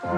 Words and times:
Всем 0.00 0.08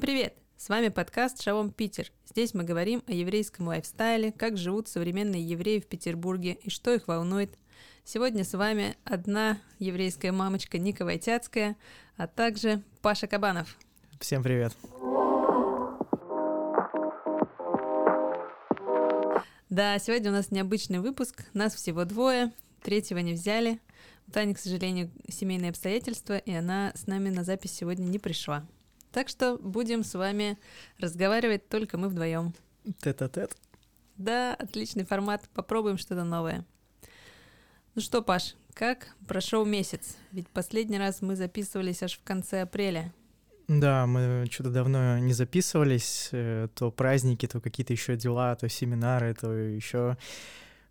привет! 0.00 0.34
С 0.56 0.68
вами 0.68 0.88
подкаст 0.88 1.40
«Шалом 1.40 1.70
Питер». 1.70 2.10
Здесь 2.28 2.52
мы 2.52 2.64
говорим 2.64 3.04
о 3.06 3.12
еврейском 3.12 3.68
лайфстайле, 3.68 4.32
как 4.32 4.56
живут 4.56 4.88
современные 4.88 5.40
евреи 5.40 5.78
в 5.78 5.86
Петербурге 5.86 6.54
и 6.54 6.68
что 6.68 6.92
их 6.92 7.06
волнует. 7.06 7.56
Сегодня 8.02 8.42
с 8.42 8.54
вами 8.54 8.96
одна 9.04 9.60
еврейская 9.78 10.32
мамочка 10.32 10.78
Ника 10.78 11.04
Войтяцкая, 11.04 11.76
а 12.16 12.26
также 12.26 12.82
Паша 13.02 13.28
Кабанов. 13.28 13.78
Всем 14.18 14.42
привет! 14.42 14.72
Да, 19.72 19.98
сегодня 19.98 20.30
у 20.30 20.34
нас 20.34 20.50
необычный 20.50 20.98
выпуск, 20.98 21.46
нас 21.54 21.74
всего 21.74 22.04
двое, 22.04 22.52
третьего 22.82 23.20
не 23.20 23.32
взяли. 23.32 23.80
У 24.28 24.30
Тани, 24.30 24.52
к 24.52 24.58
сожалению, 24.58 25.10
семейные 25.30 25.70
обстоятельства, 25.70 26.36
и 26.36 26.52
она 26.52 26.92
с 26.94 27.06
нами 27.06 27.30
на 27.30 27.42
запись 27.42 27.72
сегодня 27.72 28.04
не 28.04 28.18
пришла. 28.18 28.66
Так 29.12 29.30
что 29.30 29.56
будем 29.56 30.04
с 30.04 30.12
вами 30.12 30.58
разговаривать 30.98 31.70
только 31.70 31.96
мы 31.96 32.10
вдвоем. 32.10 32.52
Тет-а-тет. 33.00 33.56
Да, 34.18 34.54
отличный 34.56 35.06
формат. 35.06 35.48
Попробуем 35.54 35.96
что-то 35.96 36.24
новое. 36.24 36.66
Ну 37.94 38.02
что, 38.02 38.20
Паш, 38.20 38.56
как 38.74 39.16
прошел 39.26 39.64
месяц? 39.64 40.18
Ведь 40.32 40.50
последний 40.50 40.98
раз 40.98 41.22
мы 41.22 41.34
записывались 41.34 42.02
аж 42.02 42.18
в 42.18 42.22
конце 42.24 42.60
апреля. 42.60 43.10
Да, 43.80 44.06
мы 44.06 44.46
что-то 44.50 44.70
давно 44.70 45.18
не 45.18 45.32
записывались. 45.32 46.28
э, 46.32 46.68
То 46.74 46.90
праздники, 46.90 47.46
то 47.46 47.60
какие-то 47.60 47.92
еще 47.92 48.16
дела, 48.16 48.54
то 48.56 48.68
семинары, 48.68 49.34
то 49.34 49.52
еще. 49.52 50.16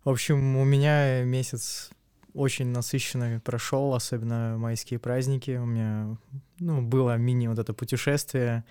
В 0.04 0.10
общем, 0.10 0.56
у 0.56 0.64
меня 0.64 1.22
месяц 1.22 1.90
очень 2.34 2.68
насыщенно 2.68 3.40
прошел, 3.40 3.94
особенно 3.94 4.56
майские 4.58 4.98
праздники. 4.98 5.52
У 5.52 5.66
меня 5.66 6.16
ну, 6.58 6.82
было 6.82 7.16
мини 7.16 7.46
вот 7.46 7.58
это 7.58 7.72
путешествие 7.72 8.64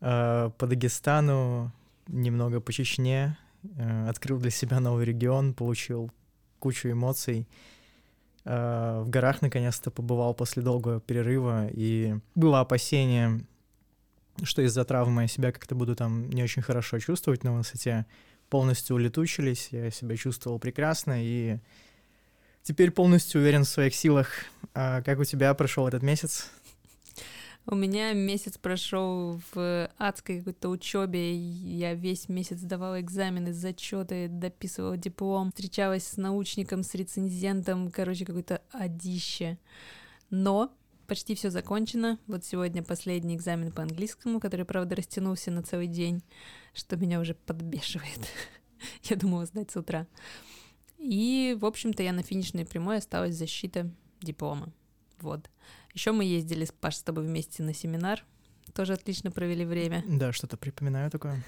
э, 0.00 0.50
по 0.56 0.66
Дагестану, 0.66 1.72
немного 2.06 2.60
по 2.60 2.72
Чечне, 2.72 3.36
э, 3.76 4.08
открыл 4.08 4.38
для 4.38 4.50
себя 4.50 4.78
новый 4.78 5.04
регион, 5.04 5.54
получил 5.54 6.10
кучу 6.58 6.90
эмоций. 6.90 7.48
Э, 8.44 9.02
в 9.04 9.10
горах 9.10 9.42
наконец-то 9.42 9.90
побывал 9.90 10.34
после 10.34 10.62
долгого 10.62 11.00
перерыва, 11.00 11.68
и 11.68 12.16
было 12.34 12.60
опасение, 12.60 13.40
что 14.42 14.62
из-за 14.62 14.84
травмы 14.84 15.22
я 15.22 15.28
себя 15.28 15.52
как-то 15.52 15.74
буду 15.74 15.94
там 15.94 16.28
не 16.30 16.42
очень 16.42 16.62
хорошо 16.62 16.98
чувствовать 16.98 17.44
на 17.44 17.56
высоте. 17.56 18.06
Полностью 18.48 18.96
улетучились, 18.96 19.68
я 19.70 19.90
себя 19.90 20.16
чувствовал 20.16 20.58
прекрасно, 20.58 21.14
и 21.16 21.58
теперь 22.62 22.90
полностью 22.90 23.40
уверен 23.40 23.64
в 23.64 23.68
своих 23.68 23.94
силах. 23.94 24.28
А 24.74 25.02
как 25.02 25.18
у 25.18 25.24
тебя 25.24 25.54
прошел 25.54 25.86
этот 25.88 26.02
месяц? 26.02 26.50
У 27.64 27.76
меня 27.76 28.12
месяц 28.12 28.58
прошел 28.58 29.40
в 29.52 29.88
адской 29.96 30.38
какой-то 30.38 30.68
учебе. 30.68 31.36
Я 31.36 31.94
весь 31.94 32.28
месяц 32.28 32.58
сдавала 32.58 33.00
экзамены, 33.00 33.52
зачеты, 33.52 34.26
дописывала 34.28 34.96
диплом, 34.96 35.50
встречалась 35.50 36.04
с 36.04 36.16
научником, 36.16 36.82
с 36.82 36.92
рецензентом, 36.94 37.92
короче, 37.92 38.24
какое-то 38.24 38.62
одище. 38.72 39.58
Но 40.28 40.72
почти 41.06 41.36
все 41.36 41.50
закончено. 41.50 42.18
Вот 42.26 42.44
сегодня 42.44 42.82
последний 42.82 43.36
экзамен 43.36 43.70
по 43.70 43.82
английскому, 43.82 44.40
который, 44.40 44.64
правда, 44.64 44.96
растянулся 44.96 45.52
на 45.52 45.62
целый 45.62 45.86
день, 45.86 46.24
что 46.74 46.96
меня 46.96 47.20
уже 47.20 47.34
подбешивает. 47.34 48.28
Я 49.04 49.14
думала 49.14 49.46
сдать 49.46 49.70
с 49.70 49.76
утра. 49.76 50.08
И, 50.98 51.56
в 51.60 51.64
общем-то, 51.64 52.02
я 52.02 52.12
на 52.12 52.22
финишной 52.22 52.64
прямой 52.64 52.98
осталась 52.98 53.34
защита 53.34 53.90
диплома. 54.20 54.72
Вот. 55.20 55.50
Еще 55.94 56.12
мы 56.12 56.24
ездили 56.24 56.64
с 56.64 56.72
Паш 56.72 56.96
с 56.96 57.02
тобой 57.02 57.24
вместе 57.24 57.62
на 57.62 57.74
семинар. 57.74 58.24
Тоже 58.74 58.94
отлично 58.94 59.30
провели 59.30 59.64
время. 59.64 60.02
Да, 60.06 60.32
что-то 60.32 60.56
припоминаю 60.56 61.10
такое. 61.10 61.42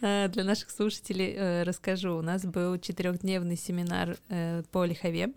А, 0.00 0.28
Для 0.32 0.44
наших 0.44 0.70
слушателей 0.70 1.34
э, 1.34 1.62
расскажу. 1.64 2.16
У 2.16 2.22
нас 2.22 2.44
был 2.44 2.78
четырехдневный 2.78 3.56
семинар 3.56 4.16
э, 4.28 4.62
по 4.70 4.84
Лихове. 4.84 5.32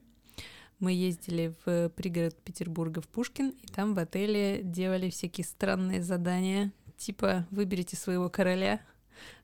Мы 0.80 0.92
ездили 0.92 1.56
в 1.66 1.90
пригород 1.90 2.40
Петербурга 2.44 3.02
в 3.02 3.08
Пушкин, 3.08 3.50
и 3.50 3.68
там 3.68 3.96
в 3.96 4.00
отеле 4.00 4.62
делали 4.62 5.10
всякие 5.10 5.44
странные 5.44 6.04
задания, 6.04 6.72
типа 6.98 7.48
выберите 7.50 7.96
своего 7.96 8.30
короля, 8.30 8.82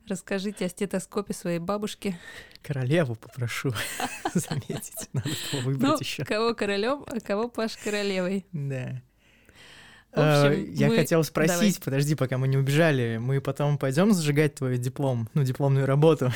расскажите 0.08 0.66
о 0.66 0.68
стетоскопе 0.68 1.32
своей 1.34 1.58
бабушки. 1.58 2.18
Королеву 2.62 3.14
попрошу 3.16 3.72
заметить. 4.34 5.08
Надо 5.12 5.28
было 5.28 5.60
Ну, 5.60 5.62
выбрать 5.62 6.00
еще. 6.00 6.24
кого 6.24 6.54
королем, 6.54 7.04
а 7.06 7.20
кого 7.20 7.48
Паш 7.48 7.76
королевой. 7.76 8.46
Да. 8.52 9.02
Общем, 10.16 10.22
А, 10.22 10.52
Я 10.52 10.88
мы- 10.88 10.96
хотел 10.96 11.24
спросить, 11.24 11.56
Давай. 11.58 11.74
подожди, 11.84 12.14
пока 12.14 12.38
мы 12.38 12.46
не 12.46 12.56
убежали, 12.56 13.18
мы 13.20 13.40
потом 13.40 13.78
пойдем 13.78 14.14
сжигать 14.14 14.54
твой 14.54 14.78
диплом, 14.78 15.28
ну, 15.34 15.42
дипломную 15.42 15.86
работу. 15.86 16.30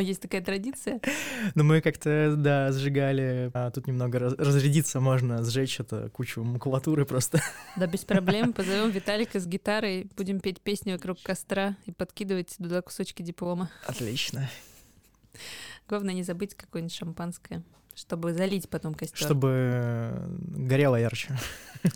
Есть 0.00 0.22
такая 0.22 0.40
традиция. 0.42 1.00
Но 1.54 1.62
мы 1.62 1.82
как-то, 1.82 2.34
да, 2.36 2.72
сжигали. 2.72 3.50
А 3.52 3.70
тут 3.70 3.86
немного 3.86 4.18
раз- 4.18 4.34
разрядиться 4.38 5.00
можно, 5.00 5.44
сжечь 5.44 5.78
это 5.78 6.08
кучу 6.08 6.42
макулатуры 6.42 7.04
просто. 7.04 7.42
Да, 7.76 7.86
без 7.86 8.04
проблем. 8.06 8.52
Позовем 8.54 8.90
Виталика 8.90 9.40
с 9.40 9.46
гитарой, 9.46 10.08
будем 10.16 10.40
петь 10.40 10.60
песни 10.62 10.92
вокруг 10.92 11.20
костра 11.22 11.76
и 11.84 11.92
подкидывать 11.92 12.56
туда 12.56 12.80
кусочки 12.80 13.20
диплома. 13.22 13.70
Отлично. 13.86 14.48
Главное 15.88 16.14
не 16.14 16.22
забыть 16.22 16.54
какое-нибудь 16.54 16.94
шампанское, 16.94 17.62
чтобы 17.96 18.34
залить 18.34 18.68
потом 18.68 18.94
костер. 18.94 19.18
Чтобы 19.18 20.22
горело 20.38 20.96
ярче. 20.96 21.36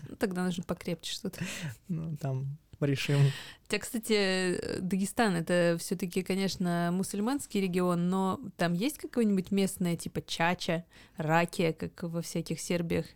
Ну, 0.08 0.16
тогда 0.16 0.44
нужно 0.44 0.64
покрепче 0.64 1.12
что-то. 1.12 1.44
Ну, 1.88 2.16
там 2.16 2.58
решим. 2.80 3.20
Хотя, 3.64 3.78
кстати, 3.78 4.12
э, 4.12 4.80
Дагестан 4.80 5.36
это 5.36 5.76
все-таки, 5.78 6.22
конечно, 6.22 6.90
мусульманский 6.92 7.60
регион, 7.60 8.08
но 8.08 8.40
там 8.56 8.72
есть 8.72 8.98
какое-нибудь 8.98 9.50
местное 9.50 9.96
типа 9.96 10.22
чача, 10.22 10.84
ракия, 11.16 11.72
как 11.72 12.02
во 12.02 12.22
всяких 12.22 12.60
Сербиях. 12.60 13.06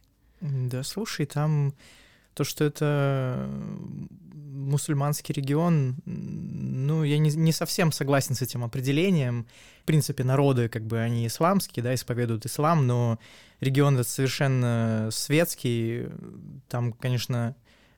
Да, 0.41 0.83
слушай, 0.83 1.27
там 1.27 1.75
то, 2.35 2.45
что 2.45 2.65
это 2.65 3.49
мусульманский 4.65 5.33
регион, 5.35 5.97
ну, 6.87 7.05
я 7.05 7.19
не, 7.19 7.31
не 7.31 7.53
совсем 7.53 7.93
согласен 7.93 8.35
с 8.35 8.43
этим 8.43 8.65
определением. 8.65 9.47
В 9.83 9.87
принципе, 9.87 10.25
народы, 10.25 10.69
как 10.69 10.85
бы, 10.85 10.99
они 10.99 11.27
исламские, 11.27 11.83
да, 11.83 11.95
исповедуют 11.95 12.47
ислам, 12.47 12.87
но 12.87 13.19
регион 13.61 14.03
совершенно 14.05 15.09
светский. 15.11 16.07
Там, 16.69 16.93
конечно, 16.93 17.57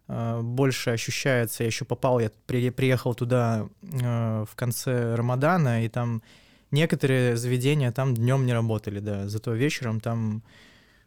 э, 0.08 0.40
больше 0.42 0.90
ощущается. 0.90 1.62
Я 1.62 1.68
еще 1.68 1.84
попал, 1.84 2.20
я 2.20 2.30
при- 2.46 2.70
приехал 2.70 3.14
туда 3.14 3.68
э, 3.82 4.44
в 4.48 4.54
конце 4.56 5.14
Рамадана, 5.14 5.84
и 5.84 5.88
там 5.88 6.22
некоторые 6.70 7.36
заведения 7.36 7.92
там 7.92 8.14
днем 8.14 8.46
не 8.46 8.52
работали, 8.52 9.00
да, 9.00 9.28
зато 9.28 9.52
вечером 9.52 10.00
там 10.00 10.42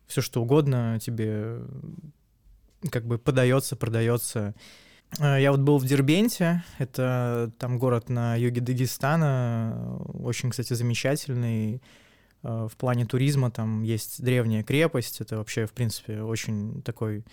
все 0.07 0.21
что 0.21 0.41
угодно 0.41 0.97
тебе 1.01 1.59
как 2.91 3.05
бы 3.05 3.17
подается, 3.17 3.75
продается. 3.75 4.55
Я 5.17 5.51
вот 5.51 5.61
был 5.61 5.79
в 5.79 5.85
Дербенте, 5.85 6.63
это 6.77 7.51
там 7.57 7.79
город 7.79 8.09
на 8.09 8.35
юге 8.35 8.61
Дагестана, 8.61 9.97
очень, 10.13 10.51
кстати, 10.51 10.73
замечательный 10.73 11.81
э, 12.43 12.67
в 12.71 12.77
плане 12.77 13.05
туризма, 13.05 13.49
там 13.49 13.81
есть 13.81 14.23
древняя 14.23 14.63
крепость, 14.63 15.19
это 15.19 15.37
вообще, 15.37 15.65
в 15.65 15.73
принципе, 15.73 16.21
очень 16.21 16.83
такой 16.83 17.25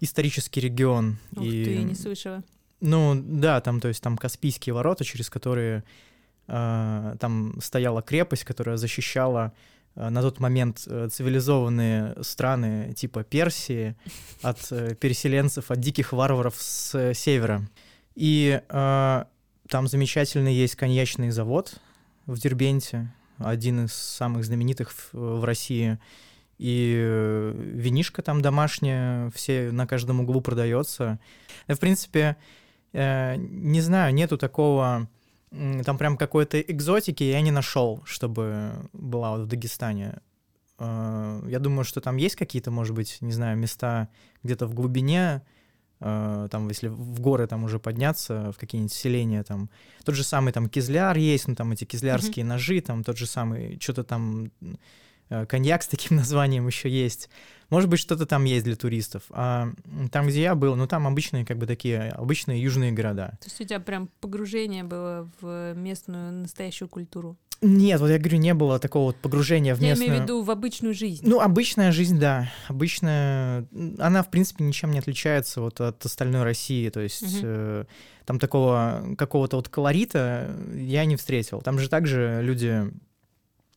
исторический 0.00 0.60
регион. 0.60 1.18
Ух 1.32 1.42
ты, 1.42 1.82
не 1.82 1.94
слышала. 1.96 2.44
Ну 2.80 3.20
да, 3.20 3.60
там, 3.60 3.80
то 3.80 3.88
есть 3.88 4.02
там 4.02 4.16
Каспийские 4.16 4.72
ворота, 4.72 5.04
через 5.04 5.28
которые 5.28 5.82
э, 6.46 7.16
там 7.18 7.60
стояла 7.60 8.00
крепость, 8.00 8.44
которая 8.44 8.76
защищала 8.76 9.52
э, 9.54 9.77
на 9.98 10.22
тот 10.22 10.38
момент 10.38 10.84
э, 10.86 11.08
цивилизованные 11.10 12.14
страны 12.22 12.94
типа 12.94 13.24
Персии 13.24 13.96
от 14.42 14.58
э, 14.70 14.94
переселенцев, 14.94 15.70
от 15.70 15.80
диких 15.80 16.12
варваров 16.12 16.54
с 16.56 16.94
э, 16.94 17.14
севера. 17.14 17.68
И 18.14 18.60
э, 18.68 19.24
там 19.68 19.88
замечательный 19.88 20.54
есть 20.54 20.76
коньячный 20.76 21.30
завод 21.30 21.80
в 22.26 22.38
Дербенте, 22.38 23.12
один 23.38 23.86
из 23.86 23.92
самых 23.92 24.44
знаменитых 24.44 24.90
в, 24.90 25.14
в 25.14 25.44
России. 25.44 25.98
И 26.58 26.94
э, 26.96 27.54
винишка 27.56 28.22
там 28.22 28.40
домашняя, 28.40 29.30
все 29.30 29.72
на 29.72 29.86
каждом 29.86 30.20
углу 30.20 30.40
продается. 30.40 31.18
Да, 31.66 31.74
в 31.74 31.80
принципе, 31.80 32.36
э, 32.92 33.34
не 33.36 33.80
знаю, 33.80 34.14
нету 34.14 34.38
такого, 34.38 35.08
там 35.50 35.98
прям 35.98 36.16
какой-то 36.16 36.60
экзотики 36.60 37.24
я 37.24 37.40
не 37.40 37.50
нашел, 37.50 38.02
чтобы 38.04 38.72
была 38.92 39.32
вот 39.32 39.42
в 39.42 39.46
Дагестане. 39.46 40.20
Э, 40.78 41.42
Я 41.48 41.58
думаю, 41.58 41.84
что 41.84 42.00
там 42.00 42.16
есть 42.16 42.36
какие-то, 42.36 42.70
может 42.70 42.94
быть, 42.94 43.18
не 43.20 43.32
знаю, 43.32 43.56
места 43.56 44.08
где-то 44.42 44.66
в 44.66 44.74
глубине 44.74 45.42
э, 46.00 46.48
там, 46.50 46.68
если 46.68 46.88
в 46.88 47.20
горы 47.20 47.46
там 47.46 47.64
уже 47.64 47.78
подняться, 47.78 48.52
в 48.52 48.58
какие-нибудь 48.58 48.92
селения, 48.92 49.42
там, 49.42 49.70
тот 50.04 50.14
же 50.14 50.24
самый 50.24 50.52
там 50.52 50.68
кизляр 50.68 51.16
есть, 51.16 51.48
ну, 51.48 51.54
там 51.54 51.72
эти 51.72 51.84
кизлярские 51.84 52.44
mm-hmm. 52.44 52.48
ножи, 52.48 52.80
там, 52.80 53.04
тот 53.04 53.16
же 53.18 53.26
самый, 53.26 53.78
что-то 53.80 54.04
там, 54.04 54.50
коньяк 55.48 55.82
с 55.82 55.88
таким 55.88 56.16
названием 56.18 56.66
еще 56.66 56.88
есть. 56.88 57.28
Может 57.70 57.90
быть, 57.90 58.00
что-то 58.00 58.24
там 58.24 58.44
есть 58.44 58.64
для 58.64 58.76
туристов. 58.76 59.24
А 59.30 59.68
там, 60.10 60.28
где 60.28 60.42
я 60.42 60.54
был, 60.54 60.74
ну, 60.74 60.86
там 60.86 61.06
обычные, 61.06 61.44
как 61.44 61.58
бы 61.58 61.66
такие, 61.66 62.10
обычные 62.10 62.62
южные 62.62 62.92
города. 62.92 63.36
То 63.40 63.46
есть 63.46 63.60
у 63.60 63.64
тебя 63.64 63.80
прям 63.80 64.08
погружение 64.20 64.84
было 64.84 65.30
в 65.40 65.74
местную 65.74 66.32
настоящую 66.32 66.88
культуру? 66.88 67.36
Нет, 67.60 68.00
вот 68.00 68.08
я 68.08 68.18
говорю, 68.18 68.38
не 68.38 68.54
было 68.54 68.78
такого 68.78 69.06
вот 69.06 69.16
погружения 69.16 69.74
в 69.74 69.82
местную... 69.82 69.98
Я 69.98 70.06
имею 70.06 70.20
в 70.20 70.24
виду 70.24 70.42
в 70.42 70.50
обычную 70.50 70.94
жизнь. 70.94 71.28
Ну, 71.28 71.40
обычная 71.40 71.90
жизнь, 71.90 72.18
да. 72.18 72.50
Обычная... 72.68 73.66
Она, 73.98 74.22
в 74.22 74.30
принципе, 74.30 74.62
ничем 74.62 74.92
не 74.92 75.00
отличается 75.00 75.60
вот 75.60 75.80
от 75.80 76.04
остальной 76.04 76.44
России. 76.44 76.88
То 76.88 77.00
есть 77.00 77.38
угу. 77.38 77.42
э, 77.42 77.84
там 78.26 78.38
такого 78.38 79.14
какого-то 79.18 79.56
вот 79.56 79.68
колорита 79.68 80.54
я 80.72 81.04
не 81.04 81.16
встретил. 81.16 81.60
Там 81.60 81.80
же 81.80 81.88
также 81.88 82.38
люди 82.42 82.92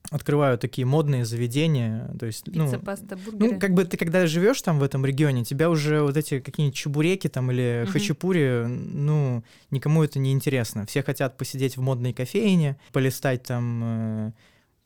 открывают 0.09 0.59
такие 0.59 0.85
модные 0.85 1.25
заведения, 1.25 2.11
то 2.19 2.25
есть, 2.25 2.45
Пицца, 2.45 2.77
ну, 2.77 2.79
паста, 2.79 3.15
бургеры. 3.15 3.53
ну, 3.53 3.59
как 3.59 3.73
бы 3.73 3.85
ты 3.85 3.97
когда 3.97 4.25
живешь 4.25 4.61
там 4.61 4.79
в 4.79 4.83
этом 4.83 5.05
регионе, 5.05 5.45
тебя 5.45 5.69
уже 5.69 6.01
вот 6.01 6.17
эти 6.17 6.39
какие-нибудь 6.39 6.75
чебуреки 6.75 7.27
там 7.27 7.51
или 7.51 7.83
uh-huh. 7.83 7.87
хачапури, 7.87 8.65
ну, 8.67 9.43
никому 9.69 10.03
это 10.03 10.19
не 10.19 10.31
интересно. 10.33 10.85
Все 10.85 11.03
хотят 11.03 11.37
посидеть 11.37 11.77
в 11.77 11.81
модной 11.81 12.13
кофейне, 12.13 12.77
полистать 12.91 13.43
там 13.43 13.81
э, 13.83 14.31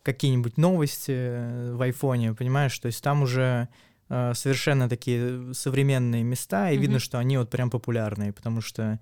какие-нибудь 0.03 0.57
новости 0.57 1.13
э, 1.15 1.73
в 1.73 1.81
айфоне, 1.81 2.33
понимаешь, 2.33 2.77
то 2.77 2.87
есть 2.87 3.01
там 3.03 3.23
уже 3.23 3.69
э, 4.09 4.33
совершенно 4.35 4.87
такие 4.89 5.53
современные 5.53 6.23
места, 6.23 6.69
и 6.69 6.75
uh-huh. 6.75 6.79
видно, 6.79 6.99
что 6.99 7.17
они 7.17 7.37
вот 7.37 7.49
прям 7.49 7.71
популярные, 7.71 8.31
потому 8.31 8.61
что 8.61 8.99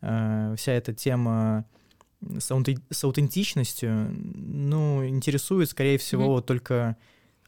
э, 0.00 0.54
вся 0.56 0.72
эта 0.72 0.94
тема 0.94 1.64
с, 2.38 2.50
с 2.90 3.04
аутентичностью, 3.04 4.10
ну, 4.12 5.06
интересует, 5.06 5.70
скорее 5.70 5.98
всего, 5.98 6.38
mm-hmm. 6.38 6.42
только 6.42 6.96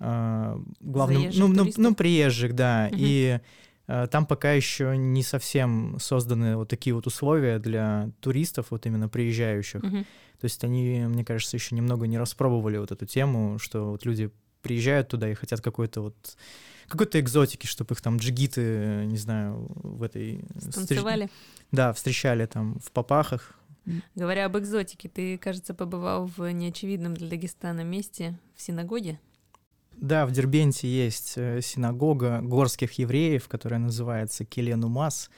э, 0.00 0.58
главным, 0.80 1.30
ну, 1.34 1.48
ну, 1.48 1.70
ну, 1.76 1.94
приезжих, 1.94 2.54
да, 2.54 2.88
mm-hmm. 2.88 2.96
и 2.98 3.40
э, 3.86 4.06
там 4.10 4.26
пока 4.26 4.52
еще 4.52 4.96
не 4.96 5.22
совсем 5.22 5.96
созданы 6.00 6.56
вот 6.56 6.68
такие 6.68 6.94
вот 6.94 7.06
условия 7.06 7.58
для 7.58 8.10
туристов, 8.20 8.66
вот 8.70 8.86
именно 8.86 9.08
приезжающих. 9.08 9.82
Mm-hmm. 9.82 10.06
То 10.40 10.44
есть 10.44 10.64
они, 10.64 11.04
мне 11.06 11.24
кажется, 11.24 11.56
еще 11.56 11.74
немного 11.74 12.06
не 12.06 12.18
распробовали 12.18 12.78
вот 12.78 12.90
эту 12.90 13.06
тему, 13.06 13.58
что 13.58 13.90
вот 13.92 14.04
люди 14.04 14.30
приезжают 14.62 15.08
туда 15.08 15.30
и 15.30 15.34
хотят 15.34 15.60
какой-то 15.60 16.00
вот 16.00 16.36
какой-то 16.88 17.18
экзотики, 17.20 17.66
чтобы 17.66 17.94
их 17.94 18.02
там 18.02 18.18
джигиты, 18.18 19.04
не 19.06 19.16
знаю, 19.16 19.66
в 19.82 20.02
этой... 20.02 20.44
Станцевали? 20.58 21.26
Встреч... 21.26 21.30
Да, 21.70 21.92
встречали 21.92 22.44
там 22.44 22.78
в 22.80 22.92
попахах, 22.92 23.54
Говоря 24.14 24.46
об 24.46 24.56
экзотике, 24.56 25.08
ты, 25.08 25.38
кажется, 25.38 25.74
побывал 25.74 26.26
в 26.26 26.50
неочевидном 26.52 27.14
для 27.14 27.28
Дагестана 27.28 27.82
месте, 27.82 28.38
в 28.54 28.62
синагоге? 28.62 29.18
Да, 29.96 30.26
в 30.26 30.32
Дербенте 30.32 30.88
есть 30.88 31.34
э, 31.36 31.60
синагога 31.60 32.40
горских 32.42 32.92
евреев, 32.94 33.48
которая 33.48 33.78
называется 33.78 34.44
Келенумас. 34.44 35.30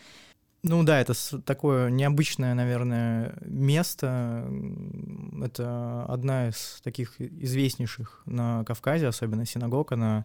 Ну 0.62 0.82
да, 0.82 0.98
это 0.98 1.12
такое 1.42 1.90
необычное, 1.90 2.54
наверное, 2.54 3.36
место. 3.44 4.48
Это 5.42 6.04
одна 6.04 6.48
из 6.48 6.80
таких 6.82 7.20
известнейших 7.20 8.22
на 8.24 8.64
Кавказе, 8.64 9.06
особенно 9.06 9.44
синагог. 9.44 9.92
Она 9.92 10.24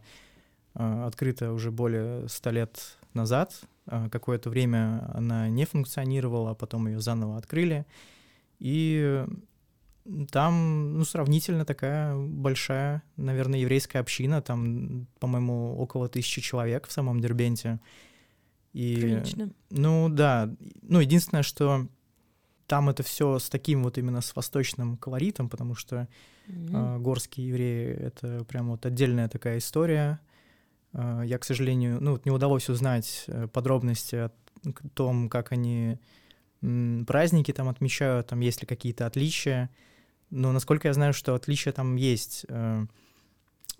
э, 0.75 1.03
открыта 1.05 1.51
уже 1.51 1.71
более 1.71 2.29
ста 2.29 2.51
лет 2.51 2.97
назад. 3.13 3.59
А, 3.91 4.07
какое-то 4.09 4.49
время 4.49 5.09
она 5.13 5.49
не 5.49 5.65
функционировала, 5.65 6.51
а 6.51 6.55
потом 6.55 6.87
ее 6.87 6.99
заново 6.99 7.37
открыли. 7.37 7.85
И 8.59 9.25
там, 10.31 10.97
ну, 10.97 11.05
сравнительно 11.05 11.65
такая 11.65 12.15
большая, 12.15 13.01
наверное, 13.17 13.59
еврейская 13.59 13.99
община. 13.99 14.41
Там, 14.41 15.07
по-моему, 15.19 15.75
около 15.77 16.07
тысячи 16.07 16.41
человек 16.41 16.87
в 16.87 16.91
самом 16.91 17.19
Дербенте. 17.19 17.79
И, 18.73 18.95
Прилично. 18.95 19.49
Ну, 19.71 20.09
да. 20.09 20.53
Ну, 20.83 20.99
единственное, 20.99 21.43
что 21.43 21.87
там 22.67 22.89
это 22.89 23.01
все 23.01 23.39
с 23.39 23.49
таким 23.49 23.83
вот 23.83 23.97
именно 23.97 24.21
с 24.21 24.35
восточным 24.35 24.97
колоритом, 24.97 25.49
потому 25.49 25.73
что 25.73 26.07
mm-hmm. 26.47 26.97
э, 26.97 26.99
горские 26.99 27.47
евреи— 27.47 27.87
это 27.99 28.45
прям 28.45 28.69
вот 28.69 28.85
отдельная 28.85 29.27
такая 29.27 29.57
история. 29.57 30.19
Э, 30.93 31.21
я, 31.25 31.37
к 31.37 31.45
сожалению, 31.45 31.97
ну, 32.01 32.19
не 32.25 32.31
удалось 32.31 32.69
узнать 32.69 33.25
э, 33.27 33.47
подробности 33.47 34.15
о 34.15 34.31
том, 34.93 35.29
как 35.29 35.51
они 35.51 35.97
праздники 37.07 37.53
там 37.53 37.69
отмечают, 37.69 38.27
там 38.27 38.41
есть 38.41 38.61
ли 38.61 38.67
какие-то 38.67 39.05
отличия. 39.05 39.69
Но 40.29 40.51
насколько 40.51 40.89
я 40.89 40.93
знаю, 40.93 41.13
что 41.13 41.33
отличия 41.33 41.71
там 41.71 41.95
есть. 41.95 42.45
Э, 42.49 42.85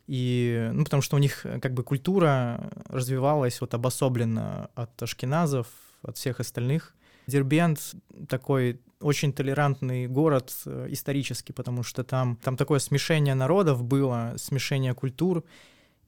и, 0.08 0.70
ну, 0.74 0.86
потому 0.86 1.02
что 1.02 1.18
у 1.18 1.20
них 1.20 1.46
как 1.62 1.74
бы 1.74 1.84
культура 1.84 2.72
развивалась 2.88 3.62
вот 3.62 3.74
обособленно 3.74 4.70
от 4.74 5.02
ашкеназов, 5.04 5.68
от 6.02 6.18
всех 6.18 6.40
остальных. 6.40 6.96
Дербент 7.28 7.94
такой 8.28 8.80
очень 9.02 9.32
толерантный 9.32 10.08
город 10.08 10.52
исторически, 10.66 11.52
потому 11.52 11.84
что 11.84 12.04
там, 12.04 12.38
там 12.38 12.58
такое 12.58 12.80
смешение 12.80 13.36
народов 13.36 13.84
было, 13.84 14.34
смешение 14.38 14.96
культур, 14.96 15.44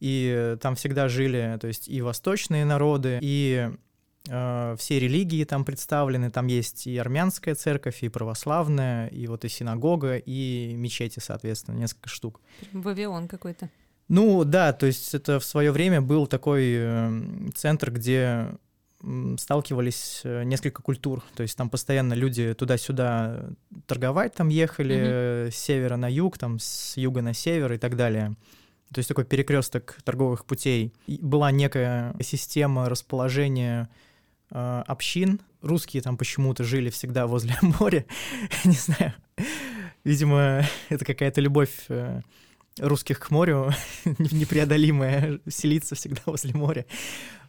и 0.02 0.58
там 0.60 0.76
всегда 0.76 1.08
жили, 1.08 1.58
то 1.62 1.68
есть 1.68 1.88
и 1.88 2.02
восточные 2.02 2.66
народы, 2.66 3.20
и 3.22 3.70
э, 4.28 4.76
все 4.78 5.00
религии 5.00 5.44
там 5.44 5.64
представлены, 5.64 6.32
там 6.32 6.48
есть 6.48 6.88
и 6.88 6.98
армянская 6.98 7.54
церковь, 7.54 8.02
и 8.02 8.10
православная, 8.10 9.08
и 9.08 9.28
вот 9.28 9.46
и 9.46 9.50
синагога, 9.50 10.18
и 10.18 10.74
мечети, 10.76 11.20
соответственно, 11.20 11.76
несколько 11.78 12.10
штук. 12.10 12.42
Вавилон 12.74 13.28
какой-то. 13.28 13.70
Ну 14.08 14.44
да, 14.44 14.74
то 14.74 14.88
есть 14.88 15.14
это 15.14 15.40
в 15.40 15.46
свое 15.46 15.72
время 15.72 16.02
был 16.02 16.26
такой 16.26 16.74
э, 16.76 17.22
центр, 17.54 17.92
где 17.92 18.48
сталкивались 19.38 20.22
э, 20.24 20.44
несколько 20.44 20.82
культур, 20.82 21.24
то 21.36 21.44
есть 21.44 21.56
там 21.56 21.70
постоянно 21.70 22.14
люди 22.14 22.56
туда-сюда 22.56 23.52
торговать 23.86 24.34
там 24.34 24.50
ехали, 24.50 24.96
mm-hmm. 24.96 25.52
с 25.52 25.56
севера 25.56 25.96
на 25.96 26.12
юг, 26.12 26.40
там 26.40 26.58
с 26.60 26.98
юга 26.98 27.22
на 27.22 27.34
север 27.34 27.74
и 27.74 27.78
так 27.78 27.96
далее 27.96 28.36
то 28.94 29.00
есть 29.00 29.08
такой 29.08 29.26
перекресток 29.26 29.98
торговых 30.04 30.46
путей. 30.46 30.94
И 31.08 31.18
была 31.22 31.52
некая 31.52 32.14
система 32.22 32.90
расположения 32.90 33.90
э, 34.52 34.84
общин. 34.86 35.40
Русские 35.62 36.02
там 36.02 36.18
почему-то 36.18 36.64
жили 36.64 36.90
всегда 36.90 37.28
возле 37.28 37.56
моря, 37.62 38.06
не 38.66 38.74
знаю. 38.74 39.14
Видимо, 40.04 40.64
это 40.90 41.06
какая-то 41.06 41.40
любовь 41.42 41.86
э, 41.88 42.22
русских 42.80 43.20
к 43.20 43.32
морю, 43.32 43.72
непреодолимая, 44.06 45.40
селиться 45.48 45.96
всегда 45.96 46.22
возле 46.26 46.54
моря. 46.54 46.86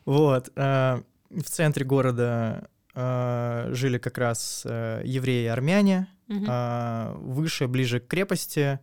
Вот. 0.04 0.52
Э, 0.54 1.02
в 1.30 1.44
центре 1.44 1.84
города 1.84 2.68
э, 2.94 3.70
жили 3.72 3.98
как 3.98 4.18
раз 4.18 4.62
э, 4.64 5.02
евреи 5.04 5.44
и 5.44 5.48
армяне. 5.48 6.08
Э, 6.28 7.14
выше, 7.16 7.66
ближе 7.66 8.00
к 8.00 8.06
крепости, 8.06 8.78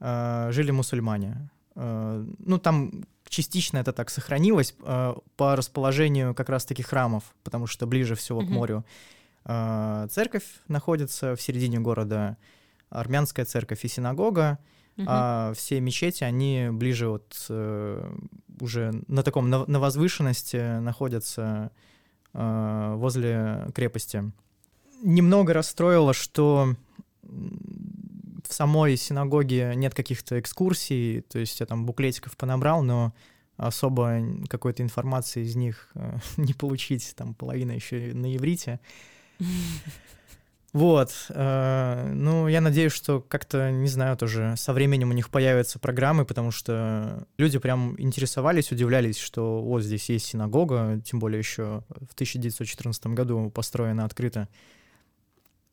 э, 0.00 0.48
жили 0.52 0.70
мусульмане. 0.70 1.50
Э, 1.80 2.26
ну, 2.38 2.58
там 2.58 2.92
частично 3.28 3.78
это 3.78 3.92
так 3.92 4.10
сохранилось 4.10 4.74
э, 4.82 5.14
по 5.36 5.56
расположению 5.56 6.34
как 6.34 6.50
раз-таки 6.50 6.82
храмов, 6.82 7.24
потому 7.42 7.66
что 7.66 7.86
ближе 7.86 8.14
всего 8.14 8.42
mm-hmm. 8.42 8.46
к 8.46 8.50
морю 8.50 8.84
э, 9.46 10.08
церковь 10.10 10.44
находится 10.68 11.34
в 11.36 11.40
середине 11.40 11.80
города, 11.80 12.36
армянская 12.90 13.46
церковь 13.46 13.82
и 13.84 13.88
синагога, 13.88 14.58
mm-hmm. 14.96 15.04
а 15.06 15.52
все 15.54 15.80
мечети, 15.80 16.22
они 16.22 16.68
ближе 16.70 17.08
вот 17.08 17.50
уже 18.60 18.92
на 19.06 19.22
таком, 19.22 19.48
на, 19.48 19.64
на 19.66 19.80
возвышенности 19.80 20.78
находятся 20.80 21.70
возле 22.32 23.68
крепости. 23.74 24.30
Немного 25.02 25.54
расстроило, 25.54 26.12
что 26.12 26.76
в 28.50 28.54
самой 28.54 28.96
синагоге 28.96 29.72
нет 29.76 29.94
каких-то 29.94 30.40
экскурсий, 30.40 31.22
то 31.22 31.38
есть 31.38 31.60
я 31.60 31.66
там 31.66 31.86
буклетиков 31.86 32.36
понабрал, 32.36 32.82
но 32.82 33.14
особо 33.56 34.22
какой-то 34.48 34.82
информации 34.82 35.42
из 35.42 35.54
них 35.54 35.90
э, 35.94 36.18
не 36.36 36.52
получить, 36.52 37.14
там 37.16 37.34
половина 37.34 37.72
еще 37.72 38.12
на 38.12 38.34
иврите. 38.34 38.80
Вот, 40.72 41.10
э, 41.30 42.12
ну, 42.14 42.46
я 42.46 42.60
надеюсь, 42.60 42.92
что 42.92 43.20
как-то, 43.20 43.72
не 43.72 43.88
знаю, 43.88 44.16
тоже 44.16 44.54
со 44.56 44.72
временем 44.72 45.10
у 45.10 45.12
них 45.12 45.28
появятся 45.28 45.80
программы, 45.80 46.24
потому 46.24 46.52
что 46.52 47.26
люди 47.38 47.58
прям 47.58 48.00
интересовались, 48.00 48.70
удивлялись, 48.70 49.18
что 49.18 49.62
вот 49.62 49.82
здесь 49.82 50.08
есть 50.08 50.26
синагога, 50.26 51.00
тем 51.04 51.18
более 51.18 51.40
еще 51.40 51.82
в 51.88 52.14
1914 52.14 53.06
году 53.08 53.50
построена 53.50 54.04
открыто 54.04 54.48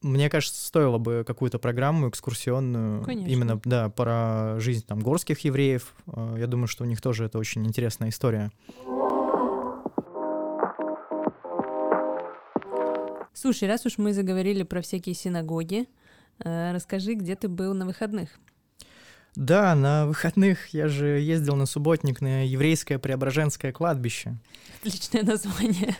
мне 0.01 0.29
кажется, 0.29 0.63
стоило 0.65 0.97
бы 0.97 1.23
какую-то 1.25 1.59
программу 1.59 2.09
экскурсионную 2.09 3.03
Конечно. 3.03 3.31
именно, 3.31 3.61
да, 3.65 3.89
про 3.89 4.59
жизнь 4.59 4.85
там 4.85 4.99
горских 4.99 5.39
евреев. 5.39 5.93
Э, 6.07 6.35
я 6.39 6.47
думаю, 6.47 6.67
что 6.67 6.83
у 6.83 6.87
них 6.87 7.01
тоже 7.01 7.25
это 7.25 7.39
очень 7.39 7.65
интересная 7.65 8.09
история. 8.09 8.51
Слушай, 13.33 13.67
раз 13.67 13.85
уж 13.85 13.97
мы 13.97 14.13
заговорили 14.13 14.63
про 14.63 14.81
всякие 14.81 15.15
синагоги, 15.15 15.87
э, 16.43 16.73
расскажи, 16.73 17.13
где 17.13 17.35
ты 17.35 17.47
был 17.47 17.73
на 17.73 17.85
выходных? 17.85 18.29
Да, 19.35 19.75
на 19.75 20.07
выходных 20.07 20.69
я 20.69 20.87
же 20.87 21.19
ездил 21.19 21.55
на 21.55 21.67
субботник 21.67 22.21
на 22.21 22.47
еврейское 22.47 22.97
Преображенское 22.97 23.71
кладбище. 23.71 24.35
Отличное 24.79 25.21
название. 25.21 25.95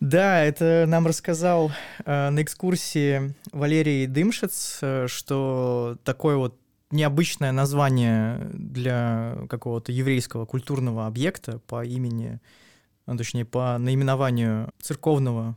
Да, 0.00 0.42
это 0.44 0.84
нам 0.86 1.06
рассказал 1.06 1.72
э, 2.04 2.30
на 2.30 2.42
экскурсии 2.42 3.34
Валерий 3.52 4.06
Дымшиц, 4.06 4.78
э, 4.82 5.06
что 5.08 5.96
такое 6.04 6.36
вот 6.36 6.58
необычное 6.90 7.52
название 7.52 8.50
для 8.52 9.38
какого-то 9.48 9.92
еврейского 9.92 10.44
культурного 10.44 11.06
объекта 11.06 11.60
по 11.66 11.84
имени, 11.84 12.40
ну, 13.06 13.16
точнее, 13.16 13.44
по 13.44 13.78
наименованию 13.78 14.70
церковного 14.80 15.56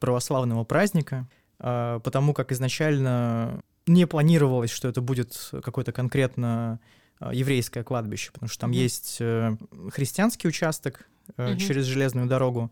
православного 0.00 0.64
праздника, 0.64 1.28
э, 1.60 2.00
потому 2.02 2.34
как 2.34 2.52
изначально 2.52 3.62
не 3.86 4.06
планировалось, 4.06 4.70
что 4.70 4.88
это 4.88 5.00
будет 5.00 5.50
какое-то 5.62 5.92
конкретно 5.92 6.80
э, 7.20 7.30
еврейское 7.32 7.84
кладбище, 7.84 8.32
потому 8.32 8.48
что 8.48 8.60
там 8.60 8.72
mm-hmm. 8.72 8.74
есть 8.74 9.16
э, 9.20 9.56
христианский 9.92 10.48
участок 10.48 11.08
mm-hmm. 11.36 11.56
через 11.56 11.84
железную 11.84 12.26
дорогу, 12.26 12.70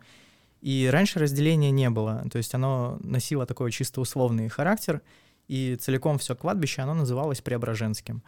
и 0.65 0.89
раньше 0.91 1.19
разделения 1.19 1.71
не 1.71 1.91
было, 1.91 2.25
то 2.33 2.39
есть 2.39 2.55
оно 2.55 2.97
носило 3.01 3.45
такой 3.45 3.71
чисто 3.71 4.01
условный 4.01 4.49
характер, 4.49 5.03
и 5.47 5.77
целиком 5.77 6.17
все 6.17 6.35
кладбище, 6.35 6.81
оно 6.81 6.95
называлось 6.95 7.43
Преображенским. 7.43 8.23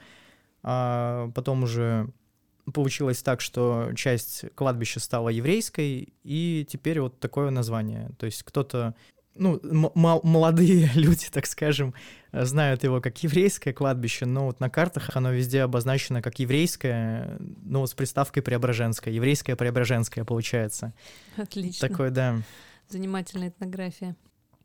А 0.63 1.31
потом 1.35 1.63
уже 1.63 2.11
получилось 2.75 3.23
так, 3.23 3.41
что 3.41 3.91
часть 3.97 4.45
кладбища 4.55 5.01
стала 5.01 5.31
еврейской, 5.31 6.13
и 6.25 6.67
теперь 6.69 7.01
вот 7.01 7.19
такое 7.21 7.49
название. 7.49 8.11
То 8.19 8.27
есть 8.27 8.43
кто-то 8.43 8.95
ну, 9.39 9.61
молодые 9.95 10.91
люди, 10.95 11.27
так 11.31 11.47
скажем, 11.47 11.95
знают 12.33 12.85
его 12.85 13.01
как 13.01 13.23
еврейское 13.23 13.73
кладбище, 13.73 14.27
но 14.27 14.47
вот 14.47 14.61
на 14.61 14.71
картах 14.71 15.17
оно 15.17 15.31
везде 15.31 15.63
обозначено 15.63 16.23
как 16.23 16.39
еврейское, 16.39 17.37
ну, 17.39 17.81
вот 17.81 17.91
с 17.91 17.95
приставкой 17.95 18.43
преображенское, 18.43 19.13
еврейское 19.13 19.57
преображенское 19.57 20.25
получается. 20.25 20.93
Отлично. 21.37 21.89
Такое, 21.89 22.11
да. 22.11 22.37
Занимательная 22.89 23.49
этнография. 23.49 24.17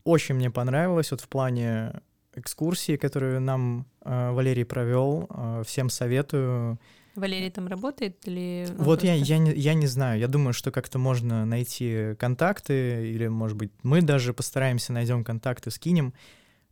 Очень 0.03 0.35
мне 0.35 0.49
понравилось 0.49 1.11
вот 1.11 1.21
в 1.21 1.27
плане 1.27 2.01
экскурсии, 2.33 2.97
которую 2.97 3.41
нам 3.41 3.85
э, 4.03 4.31
Валерий 4.31 4.65
провел. 4.65 5.27
Э, 5.29 5.63
всем 5.65 5.89
советую. 5.89 6.79
Валерий 7.15 7.51
там 7.51 7.67
работает 7.67 8.27
или... 8.27 8.67
Вот 8.77 9.03
я, 9.03 9.13
я, 9.13 9.37
не, 9.37 9.53
я 9.53 9.73
не 9.73 9.87
знаю. 9.87 10.19
Я 10.19 10.27
думаю, 10.27 10.53
что 10.53 10.71
как-то 10.71 10.97
можно 10.97 11.45
найти 11.45 12.15
контакты, 12.17 13.11
или, 13.11 13.27
может 13.27 13.57
быть, 13.57 13.71
мы 13.83 14.01
даже 14.01 14.33
постараемся 14.33 14.93
найдем 14.93 15.23
контакты, 15.23 15.71
скинем. 15.71 16.13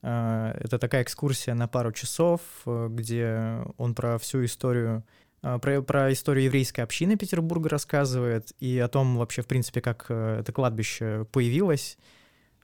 А, 0.01 0.55
это 0.59 0.79
такая 0.79 1.03
экскурсия 1.03 1.53
на 1.53 1.67
пару 1.67 1.91
часов, 1.91 2.41
э, 2.65 2.87
где 2.89 3.59
он 3.77 3.95
про 3.95 4.17
всю 4.17 4.45
историю 4.45 5.03
а, 5.41 5.57
про, 5.57 5.81
про 5.81 6.11
историю 6.11 6.45
еврейской 6.45 6.81
общины 6.81 7.15
Петербурга 7.15 7.69
рассказывает 7.69 8.51
и 8.59 8.77
о 8.79 8.87
том 8.87 9.17
вообще, 9.17 9.41
в 9.41 9.47
принципе, 9.47 9.81
как 9.81 10.05
э, 10.09 10.39
это 10.41 10.51
кладбище 10.51 11.25
появилось, 11.31 11.97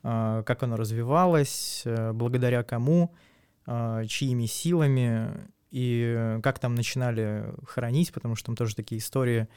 а, 0.04 0.44
как 0.44 0.64
оно 0.64 0.76
развивалось, 0.76 1.84
э, 1.86 2.12
благодаря 2.14 2.64
кому, 2.64 3.14
чьими 4.08 4.46
силами 4.46 5.32
и 5.76 6.40
как 6.42 6.60
там 6.60 6.74
начинали 6.74 7.54
хоронить, 7.68 8.14
потому 8.14 8.38
что 8.38 8.46
там 8.46 8.56
тоже 8.56 8.78
такие 8.78 9.00
истории 9.00 9.50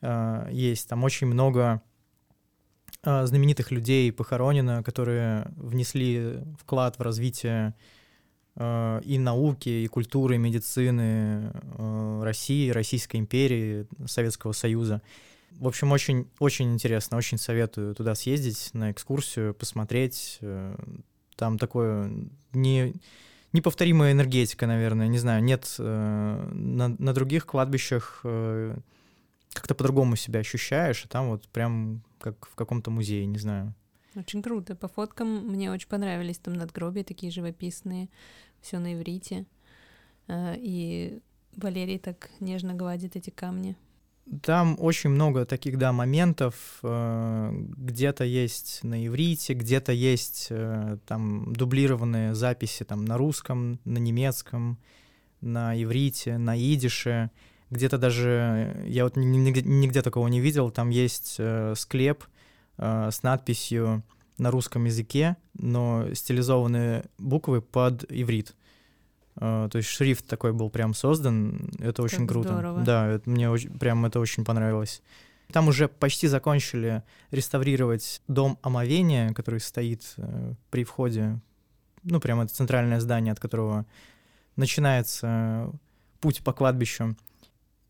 э, 0.00 0.48
есть. 0.52 0.88
Там 0.88 1.02
очень 1.02 1.26
много 1.26 1.82
э, 3.02 3.26
знаменитых 3.26 3.72
людей 3.72 4.12
похоронено, 4.12 4.84
которые 4.84 5.50
внесли 5.56 6.38
вклад 6.60 7.00
в 7.00 7.02
развитие 7.02 7.74
э, 8.54 9.00
и 9.04 9.18
науки, 9.18 9.68
и 9.68 9.88
культуры, 9.88 10.36
и 10.36 10.38
медицины 10.38 11.50
э, 11.52 12.20
России, 12.22 12.70
Российской 12.70 13.16
империи, 13.16 13.88
Советского 14.06 14.52
Союза. 14.52 15.02
В 15.50 15.66
общем, 15.66 15.90
очень, 15.90 16.28
очень 16.38 16.72
интересно, 16.74 17.16
очень 17.16 17.38
советую 17.38 17.96
туда 17.96 18.14
съездить 18.14 18.70
на 18.72 18.92
экскурсию, 18.92 19.52
посмотреть. 19.52 20.38
Э, 20.42 20.76
там 21.34 21.58
такое 21.58 22.08
не 22.52 22.94
неповторимая 23.56 24.12
энергетика, 24.12 24.66
наверное, 24.66 25.08
не 25.08 25.18
знаю, 25.18 25.42
нет 25.42 25.74
э, 25.78 26.50
на, 26.52 26.88
на 26.88 27.12
других 27.12 27.46
кладбищах 27.46 28.20
э, 28.24 28.76
как-то 29.52 29.74
по-другому 29.74 30.16
себя 30.16 30.40
ощущаешь, 30.40 31.04
а 31.04 31.08
там 31.08 31.28
вот 31.28 31.48
прям 31.48 32.02
как 32.18 32.46
в 32.46 32.54
каком-то 32.54 32.90
музее, 32.90 33.26
не 33.26 33.38
знаю. 33.38 33.74
Очень 34.14 34.42
круто. 34.42 34.76
По 34.76 34.88
фоткам 34.88 35.48
мне 35.48 35.70
очень 35.70 35.88
понравились 35.88 36.38
там 36.38 36.54
надгробия 36.54 37.04
такие 37.04 37.32
живописные, 37.32 38.08
все 38.60 38.78
на 38.78 38.94
иврите. 38.94 39.46
Э, 40.28 40.54
и 40.56 41.20
Валерий 41.56 41.98
так 41.98 42.30
нежно 42.40 42.74
гладит 42.74 43.16
эти 43.16 43.30
камни. 43.30 43.76
Там 44.42 44.76
очень 44.80 45.10
много 45.10 45.44
таких, 45.44 45.78
да, 45.78 45.92
моментов. 45.92 46.54
Э, 46.82 47.52
где-то 47.52 48.24
есть 48.24 48.80
на 48.82 49.06
иврите, 49.06 49.54
где-то 49.54 49.92
есть 49.92 50.48
э, 50.50 50.98
там 51.06 51.52
дублированные 51.52 52.34
записи 52.34 52.84
там 52.84 53.04
на 53.04 53.18
русском, 53.18 53.78
на 53.84 53.98
немецком, 53.98 54.78
на 55.40 55.80
иврите, 55.80 56.38
на 56.38 56.58
идише. 56.58 57.30
Где-то 57.70 57.98
даже, 57.98 58.84
я 58.86 59.04
вот 59.04 59.16
нигде, 59.16 59.62
нигде 59.62 60.02
такого 60.02 60.26
не 60.26 60.40
видел, 60.40 60.70
там 60.70 60.90
есть 60.90 61.36
э, 61.38 61.74
склеп 61.76 62.24
с 62.78 63.22
надписью 63.22 64.02
на 64.36 64.50
русском 64.50 64.84
языке, 64.84 65.38
но 65.54 66.12
стилизованные 66.12 67.06
буквы 67.16 67.62
под 67.62 68.04
иврит. 68.10 68.54
А, 69.36 69.68
то 69.68 69.78
есть 69.78 69.88
шрифт 69.88 70.26
такой 70.26 70.52
был 70.52 70.70
прям 70.70 70.94
создан, 70.94 71.70
это 71.78 72.02
очень 72.02 72.20
как 72.20 72.28
круто. 72.28 72.48
Здорово. 72.50 72.82
Да, 72.82 73.06
это, 73.08 73.28
мне 73.28 73.50
очень, 73.50 73.78
прям 73.78 74.04
это 74.06 74.20
очень 74.20 74.44
понравилось. 74.44 75.02
Там 75.52 75.68
уже 75.68 75.88
почти 75.88 76.26
закончили 76.26 77.02
реставрировать 77.30 78.22
дом 78.26 78.58
омовения, 78.62 79.32
который 79.32 79.60
стоит 79.60 80.14
э, 80.16 80.54
при 80.70 80.84
входе, 80.84 81.40
ну, 82.02 82.20
прям 82.20 82.40
это 82.40 82.52
центральное 82.52 83.00
здание, 83.00 83.32
от 83.32 83.40
которого 83.40 83.86
начинается 84.56 85.70
путь 86.20 86.42
по 86.42 86.52
кладбищу. 86.52 87.16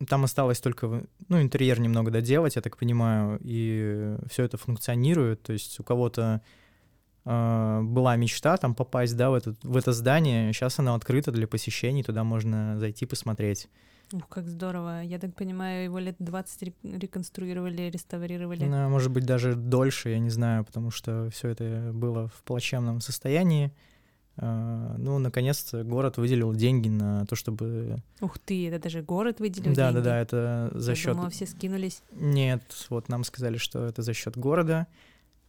Там 0.09 0.25
осталось 0.25 0.61
только, 0.61 1.05
ну, 1.29 1.41
интерьер 1.41 1.81
немного 1.81 2.11
доделать, 2.11 2.57
я 2.57 2.63
так 2.63 2.77
понимаю, 2.77 3.39
и 3.43 4.17
все 4.29 4.45
это 4.45 4.59
функционирует. 4.59 5.43
То 5.43 5.53
есть 5.53 5.81
у 5.81 5.83
кого-то 5.83 6.43
была 7.27 8.15
мечта 8.15 8.57
там 8.57 8.75
попасть, 8.75 9.17
да, 9.17 9.31
в 9.31 9.35
это, 9.35 9.57
в 9.63 9.77
это 9.77 9.93
здание. 9.93 10.53
Сейчас 10.53 10.79
оно 10.79 10.95
открыто 10.95 11.33
для 11.33 11.49
посещений, 11.49 12.05
туда 12.05 12.23
можно 12.23 12.79
зайти 12.79 13.05
посмотреть. 13.05 13.69
Ух, 14.13 14.29
как 14.29 14.49
здорово. 14.49 15.03
Я 15.03 15.19
так 15.19 15.35
понимаю, 15.35 15.85
его 15.85 15.99
лет 15.99 16.15
20 16.21 16.75
реконструировали, 16.85 17.91
реставрировали. 17.91 18.65
Ну, 18.65 18.89
может 18.89 19.11
быть, 19.11 19.27
даже 19.27 19.57
дольше, 19.57 20.11
я 20.11 20.21
не 20.21 20.31
знаю, 20.31 20.65
потому 20.65 20.93
что 20.93 21.29
все 21.31 21.49
это 21.49 21.91
было 21.93 22.29
в 22.29 22.43
плачевном 22.45 23.01
состоянии. 23.01 23.73
Uh, 24.39 24.95
ну, 24.99 25.19
наконец-то 25.19 25.83
город 25.83 26.19
выделил 26.19 26.53
деньги 26.53 26.91
на 26.91 27.25
то, 27.25 27.35
чтобы... 27.37 28.03
Ух 28.21 28.39
ты, 28.39 28.69
это 28.69 28.79
даже 28.79 29.01
город 29.01 29.41
выделил 29.41 29.75
да, 29.75 29.91
деньги? 29.91 29.95
Да, 29.95 30.03
да, 30.03 30.11
да, 30.11 30.21
это 30.21 30.71
за 30.75 30.95
счет... 30.95 31.15
Думала, 31.15 31.31
все 31.31 31.47
скинулись. 31.47 32.03
Нет, 32.13 32.63
вот 32.91 33.09
нам 33.09 33.25
сказали, 33.25 33.57
что 33.57 33.87
это 33.87 34.03
за 34.03 34.13
счет 34.13 34.37
города. 34.37 34.89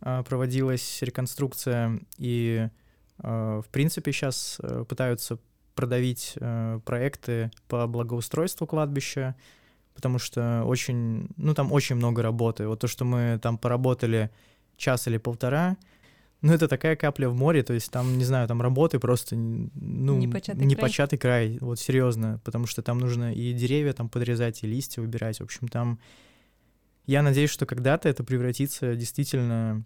А, 0.01 0.23
проводилась 0.23 1.01
реконструкция, 1.01 1.99
и, 2.17 2.69
а, 3.19 3.61
в 3.61 3.67
принципе, 3.69 4.11
сейчас 4.11 4.57
э, 4.61 4.85
пытаются 4.87 5.39
продавить 5.73 6.33
э, 6.35 6.79
проекты 6.85 7.51
по 7.67 7.87
благоустройству 7.87 8.67
кладбища, 8.67 9.35
потому 9.95 10.19
что 10.19 10.63
очень, 10.65 11.29
ну, 11.37 11.53
там 11.53 11.71
очень 11.71 11.95
много 11.95 12.21
работы. 12.21 12.67
Вот 12.67 12.79
то, 12.79 12.87
что 12.87 13.05
мы 13.05 13.39
там 13.41 13.57
поработали 13.57 14.29
час 14.75 15.07
или 15.07 15.17
полтора, 15.17 15.77
ну, 16.41 16.53
это 16.53 16.67
такая 16.67 16.95
капля 16.95 17.29
в 17.29 17.35
море, 17.35 17.63
то 17.63 17.73
есть 17.73 17.91
там, 17.91 18.17
не 18.17 18.23
знаю, 18.23 18.47
там 18.47 18.61
работы 18.61 18.99
просто, 18.99 19.35
ну, 19.35 20.17
непочатый, 20.17 20.65
непочатый 20.65 21.17
край. 21.17 21.47
край, 21.47 21.59
вот 21.59 21.79
серьезно, 21.79 22.39
потому 22.43 22.67
что 22.67 22.83
там 22.83 22.99
нужно 22.99 23.33
и 23.33 23.53
деревья 23.53 23.93
там 23.93 24.09
подрезать, 24.09 24.63
и 24.63 24.67
листья 24.67 25.01
выбирать, 25.01 25.39
в 25.39 25.43
общем, 25.43 25.67
там 25.67 25.99
я 27.07 27.21
надеюсь, 27.21 27.49
что 27.49 27.65
когда-то 27.65 28.09
это 28.09 28.23
превратится 28.23 28.93
действительно 28.95 29.83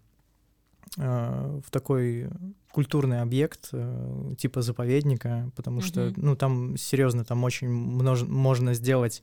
э, 0.98 1.62
в 1.63 1.70
такой 1.70 2.30
культурный 2.72 3.22
объект 3.22 3.70
э, 3.72 4.34
типа 4.40 4.63
заповедника, 4.63 5.51
потому 5.56 5.80
mm-hmm. 5.80 5.86
что, 5.86 6.13
ну, 6.18 6.36
там 6.36 6.75
серьезно, 6.78 7.24
там 7.24 7.44
очень 7.44 7.68
множ- 7.68 8.28
можно 8.28 8.74
сделать 8.74 9.22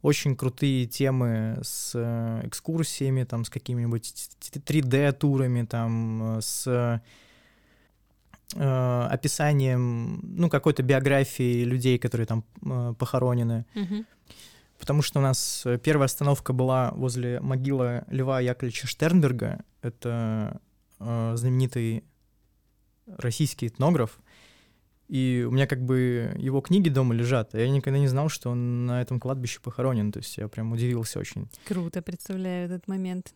очень 0.00 0.36
крутые 0.36 0.86
темы 0.86 1.58
с 1.62 1.92
э, 1.94 2.46
экскурсиями, 2.46 3.24
там, 3.24 3.44
с 3.44 3.50
какими-нибудь 3.50 4.14
3D-турами, 4.52 5.66
там, 5.66 6.38
с 6.40 7.00
э, 8.54 9.08
описанием, 9.10 10.20
ну, 10.22 10.48
какой-то 10.48 10.84
биографии 10.84 11.64
людей, 11.64 11.98
которые 11.98 12.28
там 12.28 12.44
э, 12.62 12.94
похоронены. 12.96 13.66
Mm-hmm 13.74 14.04
потому 14.84 15.00
что 15.00 15.18
у 15.18 15.22
нас 15.22 15.62
э, 15.64 15.78
первая 15.78 16.04
остановка 16.04 16.52
была 16.52 16.90
возле 16.90 17.40
могилы 17.40 18.04
Льва 18.08 18.38
Яковлевича 18.40 18.86
Штернберга. 18.86 19.64
Это 19.80 20.60
э, 21.00 21.32
знаменитый 21.36 22.04
российский 23.06 23.68
этнограф, 23.68 24.18
и 25.08 25.42
у 25.48 25.50
меня 25.52 25.66
как 25.66 25.82
бы 25.82 26.34
его 26.36 26.60
книги 26.60 26.90
дома 26.90 27.14
лежат, 27.14 27.54
а 27.54 27.60
я 27.60 27.70
никогда 27.70 27.98
не 27.98 28.08
знал, 28.08 28.28
что 28.28 28.50
он 28.50 28.84
на 28.84 29.00
этом 29.00 29.20
кладбище 29.20 29.58
похоронен, 29.60 30.12
то 30.12 30.18
есть 30.18 30.36
я 30.36 30.48
прям 30.48 30.70
удивился 30.72 31.18
очень. 31.18 31.48
Круто, 31.66 32.02
представляю 32.02 32.66
этот 32.66 32.86
момент. 32.86 33.32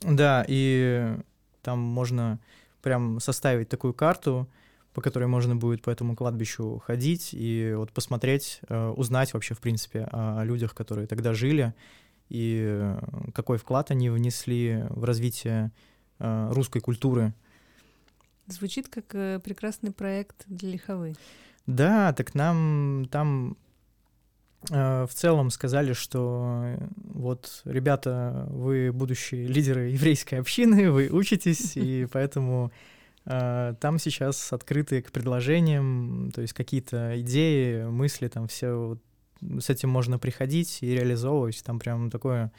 Да, 0.00 0.44
и 0.48 1.16
там 1.62 1.78
можно 1.78 2.40
прям 2.82 3.20
составить 3.20 3.68
такую 3.68 3.94
карту, 3.94 4.48
по 4.98 5.00
которой 5.00 5.28
можно 5.28 5.54
будет 5.54 5.80
по 5.80 5.90
этому 5.90 6.16
кладбищу 6.16 6.82
ходить 6.84 7.28
и 7.30 7.72
вот 7.76 7.92
посмотреть, 7.92 8.58
э, 8.68 8.88
узнать 8.88 9.32
вообще, 9.32 9.54
в 9.54 9.60
принципе, 9.60 10.08
о 10.10 10.42
людях, 10.42 10.74
которые 10.74 11.06
тогда 11.06 11.34
жили, 11.34 11.72
и 12.28 12.64
э, 12.68 13.00
какой 13.32 13.58
вклад 13.58 13.92
они 13.92 14.10
внесли 14.10 14.86
в 14.90 15.04
развитие 15.04 15.70
э, 16.18 16.48
русской 16.50 16.80
культуры. 16.80 17.32
Звучит 18.48 18.88
как 18.88 19.06
прекрасный 19.44 19.92
проект 19.92 20.42
для 20.48 20.72
лиховы. 20.72 21.14
Да, 21.68 22.12
так 22.12 22.34
нам 22.34 23.06
там 23.12 23.56
в 24.62 25.10
целом 25.12 25.50
сказали, 25.50 25.92
что 25.92 26.76
вот, 27.04 27.62
ребята, 27.64 28.48
вы 28.50 28.90
будущие 28.92 29.46
лидеры 29.46 29.90
еврейской 29.90 30.40
общины, 30.40 30.90
вы 30.90 31.08
учитесь, 31.08 31.76
и 31.76 32.08
поэтому 32.12 32.72
там 33.28 33.98
сейчас 33.98 34.52
открыты 34.54 35.02
к 35.02 35.12
предложениям, 35.12 36.30
то 36.34 36.40
есть 36.40 36.54
какие-то 36.54 37.20
идеи, 37.20 37.84
мысли, 37.84 38.28
там 38.28 38.48
все 38.48 38.72
вот 38.72 39.02
с 39.60 39.70
этим 39.70 39.88
можно 39.90 40.18
приходить 40.18 40.78
и 40.82 40.94
реализовывать. 40.94 41.62
Там 41.64 41.78
прям 41.78 42.10
такое 42.10 42.52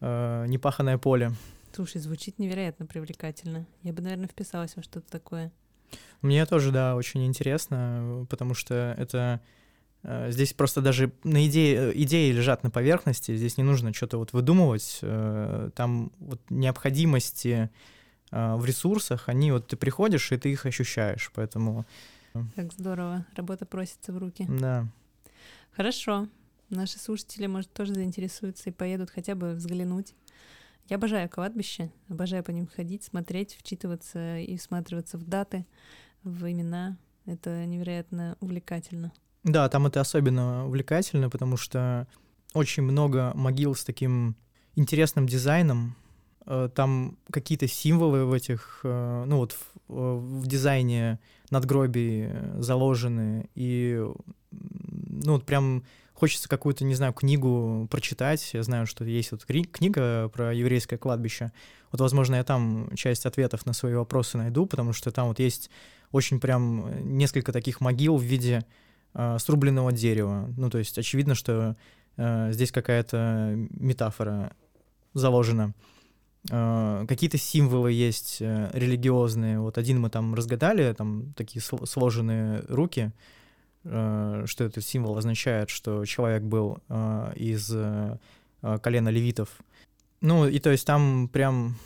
э, 0.00 0.46
непаханное 0.48 0.98
поле. 0.98 1.32
Слушай, 1.72 2.00
звучит 2.00 2.38
невероятно 2.38 2.86
привлекательно. 2.86 3.66
Я 3.82 3.92
бы, 3.92 4.02
наверное, 4.02 4.28
вписалась 4.28 4.74
во 4.76 4.82
что-то 4.82 5.10
такое. 5.10 5.52
Мне 6.20 6.44
тоже, 6.46 6.72
да, 6.72 6.96
очень 6.96 7.26
интересно, 7.26 8.26
потому 8.28 8.54
что 8.54 8.94
это 8.98 9.40
э, 10.02 10.30
здесь 10.30 10.52
просто 10.52 10.80
даже 10.80 11.12
на 11.24 11.46
идеи, 11.46 11.92
идеи 12.02 12.32
лежат 12.32 12.62
на 12.62 12.70
поверхности, 12.70 13.36
здесь 13.36 13.56
не 13.56 13.64
нужно 13.64 13.92
что-то 13.92 14.18
вот 14.18 14.32
выдумывать, 14.32 14.98
э, 15.02 15.70
там 15.74 16.12
вот 16.18 16.40
необходимости 16.50 17.70
в 18.30 18.64
ресурсах, 18.64 19.28
они 19.28 19.52
вот 19.52 19.66
ты 19.66 19.76
приходишь, 19.76 20.32
и 20.32 20.38
ты 20.38 20.52
их 20.52 20.66
ощущаешь, 20.66 21.30
поэтому... 21.34 21.84
Как 22.54 22.72
здорово, 22.72 23.26
работа 23.34 23.66
просится 23.66 24.12
в 24.12 24.18
руки. 24.18 24.46
Да. 24.48 24.86
Хорошо, 25.72 26.28
наши 26.68 26.98
слушатели, 26.98 27.46
может, 27.46 27.72
тоже 27.72 27.94
заинтересуются 27.94 28.70
и 28.70 28.72
поедут 28.72 29.10
хотя 29.10 29.34
бы 29.34 29.52
взглянуть. 29.52 30.14
Я 30.88 30.96
обожаю 30.96 31.28
кладбище, 31.28 31.90
обожаю 32.08 32.42
по 32.42 32.50
ним 32.50 32.66
ходить, 32.66 33.04
смотреть, 33.04 33.54
вчитываться 33.54 34.38
и 34.38 34.56
всматриваться 34.56 35.18
в 35.18 35.24
даты, 35.24 35.64
в 36.24 36.50
имена. 36.50 36.96
Это 37.26 37.64
невероятно 37.64 38.36
увлекательно. 38.40 39.12
Да, 39.44 39.68
там 39.68 39.86
это 39.86 40.00
особенно 40.00 40.66
увлекательно, 40.66 41.30
потому 41.30 41.56
что 41.56 42.08
очень 42.54 42.82
много 42.82 43.32
могил 43.34 43.74
с 43.74 43.84
таким 43.84 44.36
интересным 44.74 45.26
дизайном, 45.26 45.96
там 46.74 47.16
какие-то 47.30 47.68
символы 47.68 48.24
в 48.24 48.32
этих, 48.32 48.80
э, 48.84 49.24
ну 49.26 49.38
вот 49.38 49.52
в, 49.52 49.58
э, 49.88 50.16
в 50.16 50.46
дизайне 50.46 51.18
надгробий 51.50 52.28
заложены, 52.58 53.48
и 53.54 54.04
ну 54.50 55.32
вот 55.32 55.44
прям 55.44 55.84
хочется 56.14 56.48
какую-то, 56.48 56.84
не 56.84 56.94
знаю, 56.94 57.14
книгу 57.14 57.88
прочитать. 57.90 58.50
Я 58.52 58.62
знаю, 58.62 58.86
что 58.86 59.04
есть 59.04 59.32
вот 59.32 59.44
книга 59.44 60.28
про 60.28 60.52
еврейское 60.52 60.98
кладбище. 60.98 61.50
Вот, 61.90 62.00
возможно, 62.00 62.34
я 62.36 62.44
там 62.44 62.94
часть 62.94 63.24
ответов 63.24 63.64
на 63.64 63.72
свои 63.72 63.94
вопросы 63.94 64.36
найду, 64.36 64.66
потому 64.66 64.92
что 64.92 65.10
там 65.10 65.28
вот 65.28 65.38
есть 65.38 65.70
очень 66.12 66.38
прям 66.38 67.16
несколько 67.16 67.52
таких 67.52 67.80
могил 67.80 68.16
в 68.16 68.22
виде 68.22 68.66
э, 69.14 69.38
срубленного 69.38 69.92
дерева. 69.92 70.52
Ну, 70.56 70.68
то 70.68 70.78
есть 70.78 70.98
очевидно, 70.98 71.34
что 71.34 71.76
э, 72.16 72.52
здесь 72.52 72.70
какая-то 72.70 73.54
метафора 73.70 74.52
заложена. 75.14 75.74
Uh, 76.48 77.06
какие-то 77.06 77.36
символы 77.36 77.92
есть 77.92 78.40
uh, 78.40 78.70
религиозные. 78.72 79.60
Вот 79.60 79.76
один 79.76 80.00
мы 80.00 80.08
там 80.08 80.34
разгадали, 80.34 80.92
там 80.94 81.34
такие 81.34 81.60
сложенные 81.60 82.64
руки, 82.68 83.12
uh, 83.84 84.46
что 84.46 84.64
этот 84.64 84.82
символ 84.82 85.18
означает, 85.18 85.68
что 85.68 86.04
человек 86.06 86.42
был 86.42 86.78
из 87.36 87.70
колена 88.82 89.08
левитов. 89.08 89.48
Ну, 90.20 90.46
и 90.46 90.58
то 90.58 90.70
есть 90.70 90.86
там 90.86 91.28
прям, 91.28 91.76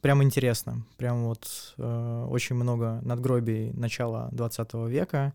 прям 0.00 0.22
интересно. 0.22 0.82
Прям 0.96 1.24
вот 1.24 1.74
очень 1.76 2.56
много 2.56 3.00
надгробий 3.02 3.72
начала 3.72 4.28
20 4.32 4.74
века 4.88 5.34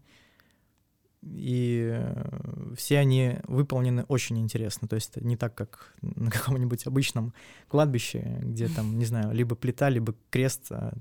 и 1.21 1.89
э, 1.91 2.73
все 2.75 2.97
они 2.99 3.37
выполнены 3.43 4.03
очень 4.07 4.39
интересно. 4.39 4.87
То 4.87 4.95
есть 4.95 5.17
не 5.17 5.35
так, 5.35 5.55
как 5.55 5.93
на 6.01 6.31
каком-нибудь 6.31 6.87
обычном 6.87 7.33
кладбище, 7.67 8.39
где 8.41 8.67
там, 8.67 8.97
не 8.97 9.05
знаю, 9.05 9.33
либо 9.33 9.55
плита, 9.55 9.89
либо 9.89 10.15
крест. 10.29 10.71
А 10.71 10.93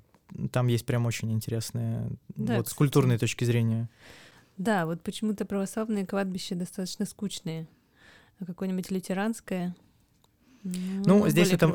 там 0.50 0.66
есть 0.66 0.86
прям 0.86 1.06
очень 1.06 1.32
интересные, 1.32 2.10
да, 2.28 2.56
вот 2.56 2.64
кстати. 2.64 2.70
с 2.70 2.74
культурной 2.74 3.18
точки 3.18 3.44
зрения. 3.44 3.88
Да, 4.56 4.86
вот 4.86 5.02
почему-то 5.02 5.44
православные 5.44 6.04
кладбища 6.04 6.54
достаточно 6.54 7.06
скучные. 7.06 7.68
А 8.40 8.44
какое-нибудь 8.44 8.90
лютеранское 8.90 9.74
ну, 10.64 11.20
ну 11.20 11.28
здесь 11.28 11.52
это, 11.52 11.72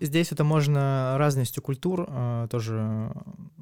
здесь 0.00 0.32
это 0.32 0.44
можно 0.44 1.16
разностью 1.16 1.62
культур 1.62 2.06
э, 2.06 2.46
тоже 2.50 3.10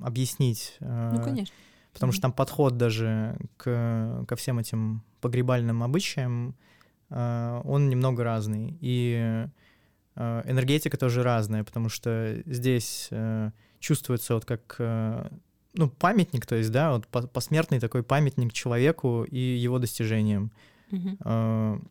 объяснить. 0.03 0.77
Э, 0.81 1.13
ну, 1.15 1.23
конечно 1.23 1.55
потому 1.97 2.13
что 2.13 2.21
там 2.21 2.33
подход 2.33 2.77
даже 2.77 3.39
к, 3.57 4.25
ко 4.29 4.37
всем 4.37 4.59
этим 4.59 5.03
погребальным 5.23 5.83
обычаям, 5.83 6.55
э, 7.09 7.61
он 7.65 7.89
немного 7.89 8.23
разный. 8.23 8.77
И 8.83 9.47
э, 10.15 10.43
энергетика 10.45 10.99
тоже 10.99 11.23
разная, 11.23 11.65
потому 11.65 11.89
что 11.89 12.43
здесь 12.45 13.09
э, 13.11 13.51
чувствуется 13.81 14.35
вот 14.35 14.45
как 14.45 14.77
ну, 15.79 15.89
памятник, 15.89 16.45
то 16.45 16.55
есть, 16.55 16.71
да, 16.71 16.93
вот 16.93 17.07
посмертный 17.33 17.81
такой 17.81 18.03
памятник 18.03 18.53
человеку 18.53 19.25
и 19.25 19.39
его 19.39 19.79
достижениям. 19.79 20.51
Mm-hmm. 20.91 21.83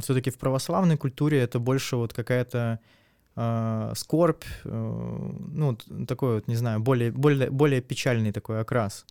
Все-таки 0.00 0.30
в 0.30 0.38
православной 0.38 0.96
культуре 0.96 1.40
это 1.40 1.58
больше 1.58 1.96
вот 1.96 2.12
какая-то 2.14 2.78
скорбь, 3.94 4.44
ну, 4.64 5.76
такой 6.08 6.36
вот, 6.36 6.48
не 6.48 6.56
знаю, 6.56 6.80
более, 6.80 7.10
более, 7.10 7.50
более 7.50 7.82
печальный 7.82 8.32
такой 8.32 8.58
окрас. 8.62 9.04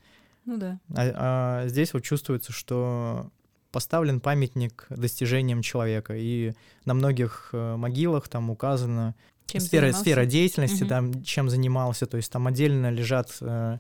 Ну 0.45 0.58
да. 0.58 0.79
А, 0.95 1.63
а 1.63 1.67
здесь 1.67 1.93
вот 1.93 2.03
чувствуется, 2.03 2.51
что 2.51 3.31
поставлен 3.71 4.19
памятник 4.21 4.86
достижениям 4.89 5.62
человека, 5.62 6.15
и 6.15 6.53
на 6.86 6.93
многих 6.93 7.49
э, 7.51 7.75
могилах 7.75 8.29
там 8.29 8.49
указано 8.49 9.15
чем 9.47 9.62
сфера, 9.62 9.91
сфера 9.91 10.25
деятельности, 10.25 10.84
угу. 10.84 10.89
там, 10.89 11.23
чем 11.23 11.49
занимался, 11.49 12.05
то 12.05 12.17
есть 12.17 12.31
там 12.31 12.47
отдельно 12.47 12.89
лежат 12.89 13.36
э, 13.41 13.79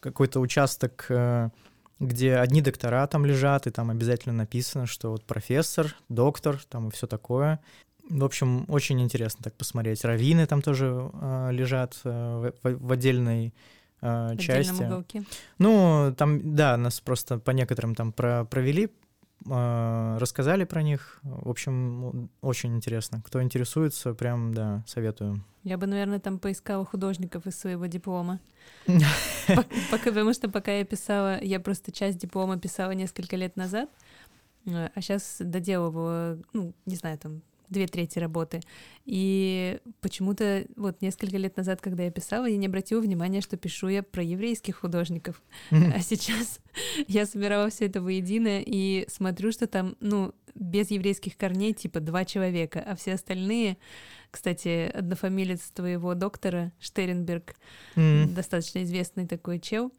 какой-то 0.00 0.40
участок, 0.40 1.06
э, 1.08 1.50
где 2.00 2.36
одни 2.36 2.62
доктора 2.62 3.06
там 3.06 3.26
лежат, 3.26 3.66
и 3.66 3.70
там 3.70 3.90
обязательно 3.90 4.34
написано, 4.34 4.86
что 4.86 5.10
вот 5.10 5.24
профессор, 5.24 5.94
доктор, 6.08 6.60
там 6.68 6.88
и 6.88 6.90
все 6.90 7.06
такое. 7.06 7.60
В 8.08 8.24
общем, 8.24 8.64
очень 8.68 9.00
интересно 9.00 9.44
так 9.44 9.54
посмотреть. 9.54 10.04
Равины 10.04 10.46
там 10.46 10.62
тоже 10.62 11.10
э, 11.12 11.48
лежат 11.52 11.98
э, 12.04 12.52
в, 12.62 12.76
в 12.78 12.92
отдельной 12.92 13.52
э, 14.00 14.36
части. 14.38 14.82
Уголке. 14.82 15.22
Ну, 15.58 16.14
там, 16.16 16.54
да, 16.54 16.76
нас 16.76 17.00
просто 17.00 17.38
по 17.38 17.50
некоторым 17.50 17.94
там 17.94 18.12
про 18.12 18.44
провели, 18.44 18.90
э, 19.46 20.16
рассказали 20.18 20.64
про 20.64 20.82
них. 20.82 21.20
В 21.22 21.48
общем, 21.48 22.30
очень 22.40 22.76
интересно. 22.76 23.22
Кто 23.24 23.42
интересуется, 23.42 24.14
прям, 24.14 24.54
да, 24.54 24.84
советую. 24.86 25.44
Я 25.64 25.76
бы, 25.76 25.86
наверное, 25.86 26.20
там 26.20 26.38
поискала 26.38 26.84
художников 26.84 27.46
из 27.46 27.58
своего 27.58 27.86
диплома. 27.86 28.40
Потому 29.90 30.32
что 30.32 30.48
пока 30.48 30.72
я 30.72 30.84
писала, 30.84 31.40
я 31.42 31.60
просто 31.60 31.92
часть 31.92 32.18
диплома 32.18 32.58
писала 32.58 32.92
несколько 32.92 33.36
лет 33.36 33.56
назад, 33.56 33.88
а 34.66 35.00
сейчас 35.00 35.36
доделывала, 35.40 36.38
ну, 36.52 36.74
не 36.86 36.96
знаю, 36.96 37.18
там 37.18 37.42
две 37.70 37.86
трети 37.86 38.18
работы. 38.18 38.60
И 39.04 39.78
почему-то 40.00 40.66
вот 40.76 41.00
несколько 41.02 41.36
лет 41.36 41.56
назад, 41.56 41.80
когда 41.80 42.04
я 42.04 42.10
писала, 42.10 42.46
я 42.46 42.56
не 42.56 42.66
обратила 42.66 43.00
внимания, 43.00 43.40
что 43.40 43.56
пишу 43.56 43.88
я 43.88 44.02
про 44.02 44.22
еврейских 44.22 44.76
художников. 44.76 45.42
А 45.70 46.00
сейчас 46.00 46.60
я 47.08 47.26
собирала 47.26 47.70
все 47.70 47.86
это 47.86 48.00
воедино 48.00 48.60
и 48.60 49.06
смотрю, 49.08 49.52
что 49.52 49.66
там, 49.66 49.96
ну, 50.00 50.34
без 50.54 50.90
еврейских 50.90 51.36
корней 51.36 51.72
типа 51.72 52.00
два 52.00 52.24
человека, 52.24 52.84
а 52.84 52.96
все 52.96 53.14
остальные, 53.14 53.78
кстати, 54.30 54.90
однофамилец 54.92 55.70
твоего 55.70 56.14
доктора 56.14 56.72
Штеренберг, 56.80 57.54
mm-hmm. 57.94 58.34
достаточно 58.34 58.82
известный 58.82 59.26
такой 59.26 59.60
чел. 59.60 59.92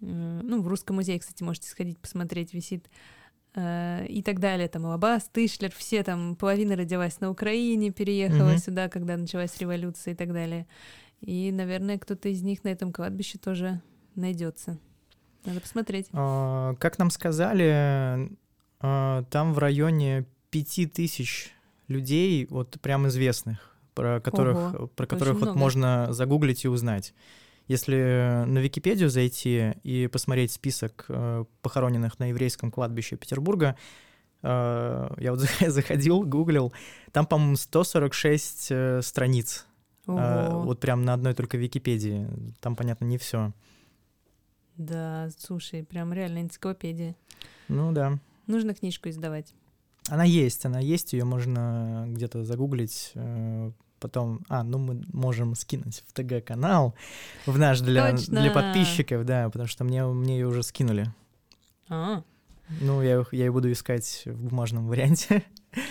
Ну, 0.00 0.60
в 0.60 0.66
Русском 0.66 0.96
музее, 0.96 1.20
кстати, 1.20 1.44
можете 1.44 1.68
сходить 1.68 1.96
посмотреть, 1.98 2.52
висит 2.52 2.88
Э, 2.88 3.21
и 3.54 4.22
так 4.24 4.40
далее, 4.40 4.66
там 4.68 4.86
Лабас, 4.86 5.24
Тышлер, 5.30 5.70
все 5.76 6.02
там, 6.02 6.36
половина 6.36 6.74
родилась 6.74 7.20
на 7.20 7.28
Украине, 7.30 7.90
переехала 7.90 8.54
mm-hmm. 8.54 8.64
сюда, 8.64 8.88
когда 8.88 9.16
началась 9.16 9.58
революция 9.58 10.14
и 10.14 10.16
так 10.16 10.32
далее. 10.32 10.66
И, 11.20 11.52
наверное, 11.52 11.98
кто-то 11.98 12.28
из 12.28 12.42
них 12.42 12.64
на 12.64 12.68
этом 12.68 12.92
кладбище 12.92 13.38
тоже 13.38 13.80
найдется. 14.14 14.78
Надо 15.44 15.60
посмотреть. 15.60 16.06
А, 16.12 16.74
как 16.76 16.98
нам 16.98 17.10
сказали, 17.10 18.30
а, 18.80 19.24
там 19.30 19.52
в 19.52 19.58
районе 19.58 20.26
пяти 20.50 20.86
тысяч 20.86 21.52
людей, 21.88 22.46
вот 22.50 22.80
прям 22.80 23.08
известных, 23.08 23.76
про 23.94 24.20
которых, 24.20 24.74
Ого, 24.74 24.86
про 24.88 25.06
которых 25.06 25.34
вот 25.34 25.42
много. 25.42 25.58
можно 25.58 26.06
загуглить 26.10 26.64
и 26.64 26.68
узнать. 26.68 27.14
Если 27.72 28.44
на 28.44 28.58
Википедию 28.58 29.08
зайти 29.08 29.72
и 29.82 30.06
посмотреть 30.06 30.52
список 30.52 31.06
э, 31.08 31.46
похороненных 31.62 32.18
на 32.18 32.28
еврейском 32.28 32.70
кладбище 32.70 33.16
Петербурга, 33.16 33.76
э, 34.42 35.14
я 35.18 35.32
вот 35.32 35.40
заходил, 35.66 36.20
гуглил, 36.20 36.74
там, 37.12 37.24
по-моему, 37.24 37.56
146 37.56 38.66
э, 38.68 39.00
страниц. 39.02 39.66
Ого. 40.06 40.64
Вот 40.64 40.80
прям 40.80 41.06
на 41.06 41.14
одной 41.14 41.32
только 41.32 41.56
Википедии. 41.56 42.28
Там, 42.60 42.76
понятно, 42.76 43.06
не 43.06 43.16
все. 43.16 43.54
Да, 44.76 45.30
слушай, 45.38 45.82
прям 45.82 46.12
реально 46.12 46.42
энциклопедия. 46.42 47.16
Ну 47.68 47.92
да. 47.92 48.18
Нужно 48.46 48.74
книжку 48.74 49.08
издавать. 49.08 49.54
Она 50.10 50.24
есть, 50.24 50.66
она 50.66 50.78
есть, 50.78 51.14
ее 51.14 51.24
можно 51.24 52.04
где-то 52.06 52.44
загуглить. 52.44 53.12
Потом, 54.02 54.40
а, 54.48 54.64
ну 54.64 54.78
мы 54.78 55.04
можем 55.12 55.54
скинуть 55.54 56.02
в 56.08 56.12
ТГ-канал, 56.12 56.94
в 57.46 57.56
наш 57.56 57.80
для, 57.80 58.10
Точно. 58.10 58.40
для 58.40 58.50
подписчиков, 58.50 59.24
да, 59.24 59.48
потому 59.48 59.68
что 59.68 59.84
мне, 59.84 60.04
мне 60.04 60.38
ее 60.40 60.48
уже 60.48 60.64
скинули. 60.64 61.06
А, 61.88 62.24
Ну, 62.80 63.00
я, 63.00 63.24
я 63.30 63.44
ее 63.44 63.52
буду 63.52 63.70
искать 63.70 64.22
в 64.26 64.48
бумажном 64.48 64.88
варианте. 64.88 65.44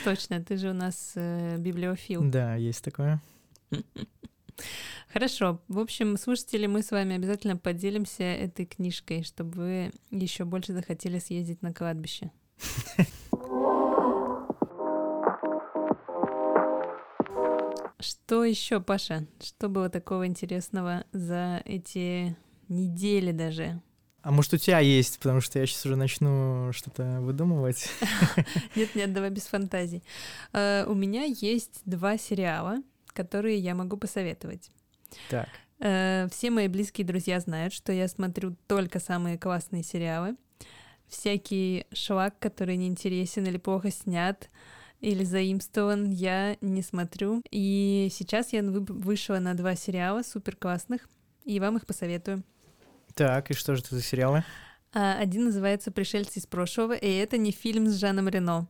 точно, 0.03 0.43
ты 0.43 0.57
же 0.57 0.69
у 0.71 0.73
нас 0.73 1.13
э, 1.15 1.57
библиофил. 1.57 2.21
Да, 2.23 2.55
есть 2.55 2.83
такое. 2.83 3.21
Хорошо. 5.13 5.61
В 5.69 5.79
общем, 5.79 6.17
слушатели, 6.17 6.67
мы 6.67 6.83
с 6.83 6.91
вами 6.91 7.15
обязательно 7.15 7.55
поделимся 7.55 8.23
этой 8.23 8.65
книжкой, 8.65 9.23
чтобы 9.23 9.51
вы 9.51 9.91
еще 10.11 10.43
больше 10.43 10.73
захотели 10.73 11.19
съездить 11.19 11.61
на 11.61 11.73
кладбище. 11.73 12.31
Что 18.01 18.43
еще, 18.43 18.79
Паша? 18.79 19.27
Что 19.41 19.69
было 19.69 19.89
такого 19.89 20.25
интересного 20.27 21.05
за 21.11 21.61
эти 21.65 22.35
недели 22.67 23.31
даже? 23.31 23.81
А 24.23 24.31
может, 24.31 24.53
у 24.53 24.57
тебя 24.57 24.79
есть, 24.79 25.17
потому 25.17 25.41
что 25.41 25.57
я 25.59 25.65
сейчас 25.65 25.85
уже 25.85 25.95
начну 25.95 26.71
что-то 26.73 27.19
выдумывать. 27.21 27.89
Нет-нет, 28.75 29.13
давай 29.13 29.31
без 29.31 29.47
фантазий. 29.47 30.03
Э, 30.53 30.85
У 30.87 30.93
меня 30.93 31.23
есть 31.23 31.81
два 31.85 32.17
сериала, 32.19 32.83
которые 33.13 33.57
я 33.57 33.73
могу 33.73 33.97
посоветовать. 33.97 34.69
Так. 35.29 35.49
Э, 35.79 36.27
Все 36.31 36.51
мои 36.51 36.67
близкие 36.67 37.05
друзья 37.07 37.39
знают, 37.39 37.73
что 37.73 37.91
я 37.93 38.07
смотрю 38.07 38.55
только 38.67 38.99
самые 38.99 39.39
классные 39.39 39.81
сериалы. 39.81 40.35
Всякий 41.07 41.87
шлак, 41.91 42.37
который 42.39 42.77
неинтересен 42.77 43.45
или 43.47 43.57
плохо 43.57 43.89
снят, 43.91 44.49
или 45.01 45.23
заимствован, 45.23 46.09
я 46.11 46.57
не 46.61 46.81
смотрю. 46.81 47.41
И 47.51 48.07
сейчас 48.11 48.53
я 48.53 48.61
вы- 48.63 48.81
вышла 48.81 49.39
на 49.39 49.53
два 49.55 49.75
сериала 49.75 50.23
супер 50.23 50.55
классных, 50.55 51.09
и 51.43 51.59
вам 51.59 51.77
их 51.77 51.85
посоветую. 51.85 52.43
Так, 53.15 53.51
и 53.51 53.53
что 53.53 53.75
же 53.75 53.81
это 53.81 53.95
за 53.95 54.01
сериалы? 54.01 54.43
А, 54.93 55.17
Один 55.17 55.45
называется 55.45 55.91
«Пришельцы 55.91 56.39
из 56.39 56.45
прошлого», 56.45 56.93
и 56.93 57.07
это 57.09 57.37
не 57.37 57.51
фильм 57.51 57.87
с 57.87 57.95
Жаном 57.97 58.29
Рено. 58.29 58.67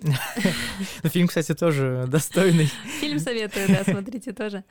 Ну, 0.00 1.08
фильм, 1.08 1.26
кстати, 1.26 1.54
тоже 1.54 2.04
достойный. 2.08 2.66
Фильм 3.00 3.18
советую, 3.18 3.66
да, 3.68 3.82
смотрите 3.84 4.32
тоже. 4.34 4.62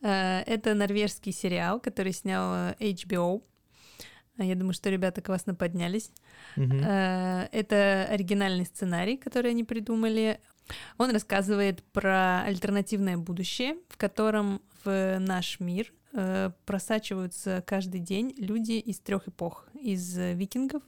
Э, 0.00 0.40
Это 0.46 0.74
норвежский 0.74 1.30
сериал, 1.32 1.78
который 1.78 2.12
снял 2.12 2.54
э, 2.54 2.74
HBO. 2.80 3.42
Я 4.42 4.54
думаю, 4.54 4.74
что 4.74 4.90
ребята 4.90 5.20
классно 5.22 5.54
поднялись. 5.54 6.10
Мгм. 6.56 6.80
Э, 6.84 7.48
Это 7.52 8.06
оригинальный 8.10 8.66
сценарий, 8.66 9.16
который 9.16 9.50
они 9.52 9.64
придумали. 9.64 10.40
Он 10.98 11.10
рассказывает 11.10 11.82
про 11.92 12.42
альтернативное 12.42 13.16
будущее, 13.16 13.76
в 13.88 13.96
котором 13.96 14.60
в 14.84 15.18
наш 15.18 15.60
мир 15.60 15.92
э, 16.12 16.50
просачиваются 16.66 17.62
каждый 17.66 18.00
день 18.00 18.34
люди 18.36 18.72
из 18.72 18.98
трех 19.00 19.28
эпох. 19.28 19.66
Из 19.80 20.16
викингов, 20.16 20.82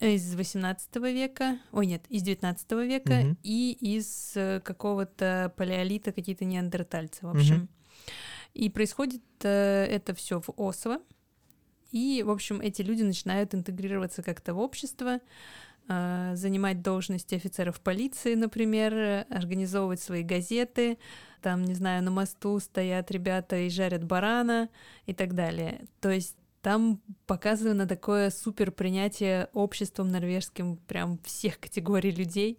из 0.00 0.34
18 0.34 0.96
века, 0.96 1.58
ой, 1.72 1.86
нет, 1.86 2.04
из 2.08 2.22
19 2.22 2.72
века 2.86 3.14
Мгм. 3.14 3.38
и 3.42 3.72
из 3.72 4.32
э, 4.36 4.60
какого-то 4.60 5.52
палеолита, 5.56 6.12
какие-то 6.12 6.44
неандертальцы, 6.44 7.26
в 7.26 7.30
общем. 7.30 7.54
Мгм. 7.56 7.68
И 8.54 8.70
происходит 8.70 9.22
это 9.40 10.14
все 10.14 10.40
в 10.40 10.48
Осло. 10.56 10.98
И, 11.90 12.22
в 12.22 12.30
общем, 12.30 12.60
эти 12.60 12.82
люди 12.82 13.02
начинают 13.02 13.54
интегрироваться 13.54 14.22
как-то 14.22 14.54
в 14.54 14.58
общество, 14.58 15.20
э, 15.88 16.32
занимать 16.34 16.82
должности 16.82 17.34
офицеров 17.34 17.80
полиции, 17.80 18.34
например, 18.34 19.26
организовывать 19.30 20.00
свои 20.00 20.22
газеты. 20.22 20.98
Там, 21.40 21.64
не 21.64 21.74
знаю, 21.74 22.02
на 22.02 22.10
мосту 22.10 22.58
стоят 22.60 23.10
ребята 23.10 23.56
и 23.56 23.70
жарят 23.70 24.04
барана 24.04 24.68
и 25.06 25.14
так 25.14 25.34
далее. 25.34 25.86
То 26.00 26.10
есть 26.10 26.36
там 26.62 27.00
показано 27.26 27.86
такое 27.86 28.30
супер 28.30 28.72
принятие 28.72 29.48
обществом 29.52 30.08
норвежским 30.08 30.76
прям 30.76 31.18
всех 31.24 31.60
категорий 31.60 32.10
людей. 32.10 32.58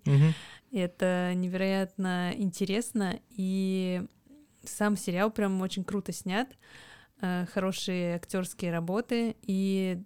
И 0.71 0.77
Это 0.77 1.33
невероятно 1.35 2.31
интересно, 2.35 3.19
и 3.29 4.03
сам 4.63 4.95
сериал 4.95 5.31
прям 5.31 5.61
очень 5.61 5.83
круто 5.83 6.11
снят, 6.13 6.47
хорошие 7.53 8.15
актерские 8.15 8.71
работы, 8.71 9.36
и 9.43 9.99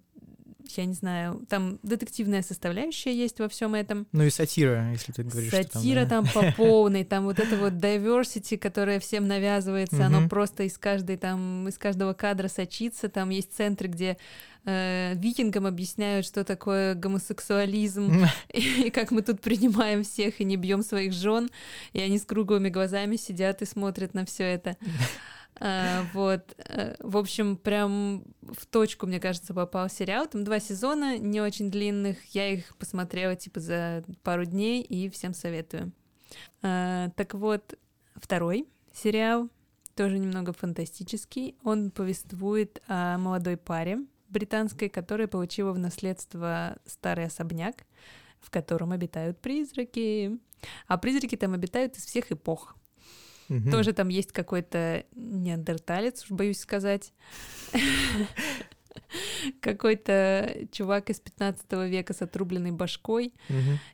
я 0.76 0.86
не 0.86 0.94
знаю, 0.94 1.44
там 1.48 1.78
детективная 1.82 2.42
составляющая 2.42 3.14
есть 3.14 3.38
во 3.38 3.48
всем 3.48 3.74
этом. 3.74 4.06
Ну 4.12 4.24
и 4.24 4.30
сатира, 4.30 4.90
если 4.92 5.12
ты 5.12 5.22
говоришь, 5.22 5.52
что 5.52 5.62
там, 5.62 5.82
Сатира 5.82 6.00
да. 6.04 6.08
там 6.08 6.26
по 6.26 6.52
полной, 6.56 7.04
там 7.04 7.24
вот 7.24 7.38
это 7.38 7.56
вот 7.56 7.74
diversity, 7.74 8.56
которое 8.56 8.98
всем 8.98 9.28
навязывается, 9.28 10.06
оно 10.06 10.20
Мгм. 10.20 10.28
просто 10.30 10.62
из 10.62 10.78
каждой 10.78 11.16
там, 11.18 11.68
из 11.68 11.76
каждого 11.76 12.14
кадра 12.14 12.48
сочится. 12.48 13.08
Там 13.08 13.28
есть 13.30 13.54
центры, 13.54 13.88
где 13.88 14.16
э, 14.64 15.12
викингам 15.16 15.66
объясняют, 15.66 16.24
что 16.24 16.44
такое 16.44 16.94
гомосексуализм, 16.94 18.24
и 18.54 18.90
как 18.90 19.10
мы 19.10 19.20
тут 19.20 19.42
принимаем 19.42 20.02
всех 20.02 20.40
и 20.40 20.44
не 20.44 20.56
бьем 20.56 20.82
своих 20.82 21.12
жен, 21.12 21.50
и 21.92 22.00
они 22.00 22.18
с 22.18 22.24
круглыми 22.24 22.70
глазами 22.70 23.16
сидят 23.16 23.60
и 23.60 23.66
смотрят 23.66 24.14
на 24.14 24.24
все 24.24 24.44
это. 24.44 24.76
вот, 25.60 26.54
э, 26.68 26.96
в 26.98 27.16
общем, 27.16 27.56
прям 27.56 28.24
в 28.42 28.66
точку, 28.66 29.06
мне 29.06 29.20
кажется, 29.20 29.54
попал 29.54 29.88
сериал. 29.88 30.26
Там 30.26 30.44
два 30.44 30.58
сезона, 30.60 31.18
не 31.18 31.40
очень 31.40 31.70
длинных. 31.70 32.24
Я 32.34 32.52
их 32.52 32.76
посмотрела 32.76 33.36
типа 33.36 33.60
за 33.60 34.04
пару 34.22 34.44
дней 34.44 34.82
и 34.82 35.08
всем 35.08 35.32
советую. 35.32 35.92
А, 36.62 37.10
так 37.16 37.34
вот, 37.34 37.78
второй 38.16 38.68
сериал 38.92 39.48
тоже 39.94 40.18
немного 40.18 40.52
фантастический. 40.52 41.56
Он 41.62 41.90
повествует 41.90 42.82
о 42.88 43.18
молодой 43.18 43.56
паре 43.56 43.98
британской, 44.28 44.88
которая 44.88 45.28
получила 45.28 45.72
в 45.72 45.78
наследство 45.78 46.76
старый 46.84 47.26
особняк, 47.26 47.86
в 48.40 48.50
котором 48.50 48.90
обитают 48.90 49.40
призраки. 49.40 50.38
А 50.88 50.98
призраки 50.98 51.36
там 51.36 51.54
обитают 51.54 51.96
из 51.96 52.06
всех 52.06 52.32
эпох. 52.32 52.76
Мгм. 53.48 53.70
Тоже 53.70 53.92
там 53.92 54.08
есть 54.08 54.32
какой-то 54.32 55.04
неандерталец, 55.14 56.24
уж 56.24 56.30
боюсь 56.30 56.58
сказать. 56.58 57.12
Какой-то 59.60 60.66
чувак 60.72 61.10
из 61.10 61.20
15 61.20 61.72
века 61.88 62.14
с 62.14 62.22
отрубленной 62.22 62.70
башкой 62.72 63.32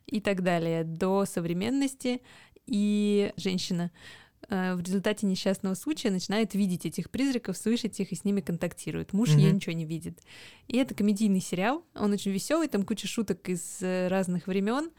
и 0.07 0.21
так 0.21 0.43
далее, 0.43 0.85
до 0.85 1.25
современности. 1.27 2.23
И 2.67 3.33
женщина 3.37 3.91
э, 4.49 4.75
в 4.75 4.81
результате 4.81 5.27
несчастного 5.27 5.75
случая 5.75 6.11
начинает 6.11 6.55
видеть 6.55 6.87
этих 6.87 7.11
призраков, 7.11 7.57
слышать 7.57 7.99
их 7.99 8.13
и 8.13 8.15
с 8.15 8.25
ними 8.25 8.41
контактирует. 8.41 9.13
Муж 9.13 9.31
ее 9.31 9.49
Мгм. 9.49 9.57
ничего 9.57 9.73
не 9.75 9.85
видит. 9.85 10.21
И 10.69 10.77
это 10.77 10.95
комедийный 10.95 11.41
сериал. 11.41 11.85
Он 11.95 12.13
очень 12.13 12.31
веселый, 12.31 12.69
там 12.69 12.85
куча 12.85 13.09
шуток 13.09 13.49
из 13.49 13.79
э, 13.83 14.09
разных 14.09 14.47
времен. 14.47 14.91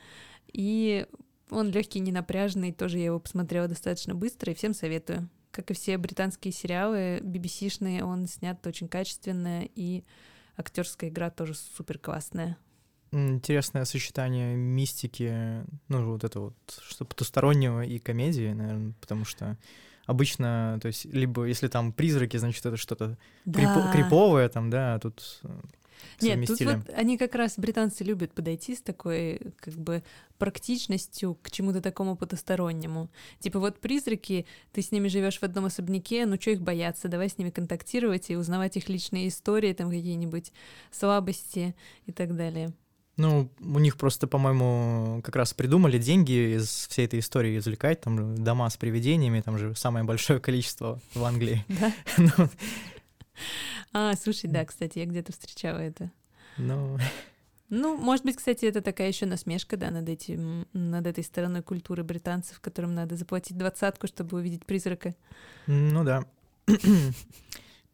И 0.52 1.06
он 1.52 1.70
легкий, 1.70 2.00
ненапряжный. 2.00 2.72
Тоже 2.72 2.98
я 2.98 3.06
его 3.06 3.20
посмотрела 3.20 3.68
достаточно 3.68 4.16
быстро 4.16 4.52
и 4.52 4.56
всем 4.56 4.74
советую. 4.74 5.30
Как 5.52 5.70
и 5.70 5.74
все 5.74 5.98
британские 5.98 6.54
сериалы, 6.54 7.20
BBC-шные, 7.20 8.04
он 8.04 8.28
снят 8.28 8.66
очень 8.66 8.88
качественно, 8.88 9.64
и 9.76 10.04
актерская 10.56 11.10
игра 11.10 11.30
тоже 11.30 11.54
супер 11.56 12.00
классная. 12.00 12.58
Интересное 13.12 13.84
сочетание 13.84 14.56
мистики, 14.56 15.66
ну, 15.90 16.12
вот 16.12 16.24
это 16.24 16.40
вот, 16.40 16.56
что 16.88 17.04
потустороннего 17.04 17.82
и 17.82 18.00
комедии, 18.00 18.54
наверное, 18.54 18.94
потому 19.02 19.26
что 19.26 19.58
обычно, 20.06 20.80
то 20.82 20.88
есть, 20.88 21.04
либо 21.06 21.44
если 21.44 21.68
там 21.68 21.92
призраки, 21.92 22.38
значит, 22.38 22.66
это 22.66 22.78
что-то 22.78 23.18
Да. 23.44 23.92
криповое 23.92 24.48
там, 24.48 24.70
да, 24.70 24.96
а 24.96 25.00
тут... 25.00 25.42
Нет, 26.22 26.48
тут 26.48 26.62
вот 26.62 26.90
они 26.96 27.18
как 27.18 27.36
раз, 27.36 27.58
британцы, 27.58 28.04
любят 28.04 28.34
подойти 28.34 28.76
с 28.76 28.82
такой, 28.82 29.40
как 29.60 29.74
бы, 29.76 30.04
практичностью 30.38 31.38
к 31.42 31.52
чему-то 31.52 31.82
такому 31.82 32.16
потустороннему. 32.16 33.10
Типа 33.40 33.60
вот 33.60 33.80
призраки, 33.80 34.46
ты 34.72 34.82
с 34.82 34.92
ними 34.92 35.08
живешь 35.08 35.40
в 35.40 35.44
одном 35.44 35.66
особняке, 35.66 36.26
ну 36.26 36.38
что 36.40 36.52
их 36.52 36.62
бояться, 36.62 37.08
давай 37.08 37.30
с 37.30 37.38
ними 37.38 37.50
контактировать 37.50 38.30
и 38.30 38.36
узнавать 38.36 38.78
их 38.78 38.90
личные 38.90 39.28
истории, 39.28 39.74
там 39.74 39.90
какие-нибудь 39.90 40.52
слабости 40.92 41.76
и 42.06 42.12
так 42.12 42.36
далее. 42.36 42.74
Ну, 43.18 43.52
у 43.60 43.78
них 43.78 43.98
просто, 43.98 44.26
по-моему, 44.26 45.22
как 45.24 45.36
раз 45.36 45.54
придумали 45.54 46.00
деньги 46.00 46.56
из 46.56 46.88
всей 46.88 47.06
этой 47.06 47.20
истории 47.20 47.58
извлекать, 47.58 48.02
там 48.02 48.36
дома 48.44 48.70
с 48.70 48.78
привидениями, 48.78 49.42
там 49.42 49.58
же 49.58 49.76
самое 49.76 50.04
большое 50.04 50.40
количество 50.42 51.00
в 51.14 51.24
Англии. 51.24 51.64
Да? 51.68 51.94
А, 53.94 54.16
слушай, 54.16 54.50
да, 54.50 54.66
кстати, 54.66 55.00
я 55.00 55.06
где-то 55.06 55.32
встречала 55.32 55.78
это. 55.78 56.12
Ну... 56.58 56.98
Ну, 57.74 57.96
может 57.96 58.26
быть, 58.26 58.36
кстати, 58.36 58.66
это 58.66 58.82
такая 58.82 59.08
еще 59.08 59.26
насмешка, 59.26 59.78
да, 59.78 59.92
над 59.92 60.10
этим, 60.10 60.68
над 60.74 61.08
этой 61.08 61.24
стороной 61.24 61.64
культуры 61.64 62.04
британцев, 62.04 62.60
которым 62.60 62.94
надо 62.94 63.16
заплатить 63.16 63.58
двадцатку, 63.58 64.08
чтобы 64.08 64.38
увидеть 64.38 64.66
призрака. 64.66 65.16
Ну 65.68 66.04
да. 66.04 66.26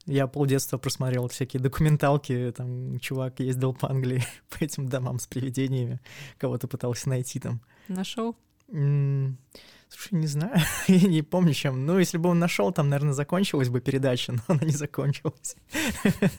Я 0.07 0.25
полдетства 0.25 0.79
просмотрел 0.79 1.27
всякие 1.27 1.61
документалки, 1.61 2.51
там 2.57 2.97
чувак 2.97 3.39
ездил 3.39 3.71
по 3.71 3.91
Англии 3.91 4.23
по 4.49 4.63
этим 4.63 4.89
домам 4.89 5.19
с 5.19 5.27
привидениями, 5.27 5.99
кого-то 6.39 6.67
пытался 6.67 7.09
найти 7.09 7.39
там. 7.39 7.61
Нашел? 7.87 8.35
Слушай, 8.67 10.15
не 10.15 10.27
знаю, 10.27 10.59
я 10.87 11.07
не 11.07 11.21
помню, 11.21 11.53
чем. 11.53 11.85
Ну, 11.85 11.97
если 11.97 12.17
бы 12.17 12.29
он 12.29 12.39
нашел, 12.39 12.71
там, 12.71 12.89
наверное, 12.89 13.13
закончилась 13.13 13.69
бы 13.69 13.81
передача, 13.81 14.31
но 14.33 14.41
она 14.47 14.61
не 14.61 14.71
закончилась. 14.71 15.55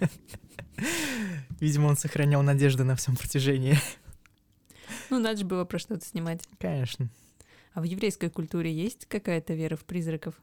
Видимо, 1.60 1.86
он 1.86 1.96
сохранял 1.96 2.42
надежды 2.42 2.84
на 2.84 2.94
всем 2.94 3.16
протяжении. 3.16 3.76
Ну, 5.10 5.18
надо 5.18 5.38
же 5.38 5.44
было 5.44 5.64
про 5.64 5.78
что-то 5.78 6.04
снимать. 6.04 6.42
Конечно. 6.58 7.08
А 7.72 7.80
в 7.80 7.84
еврейской 7.84 8.28
культуре 8.28 8.72
есть 8.72 9.06
какая-то 9.06 9.54
вера 9.54 9.76
в 9.76 9.84
призраков? 9.84 10.34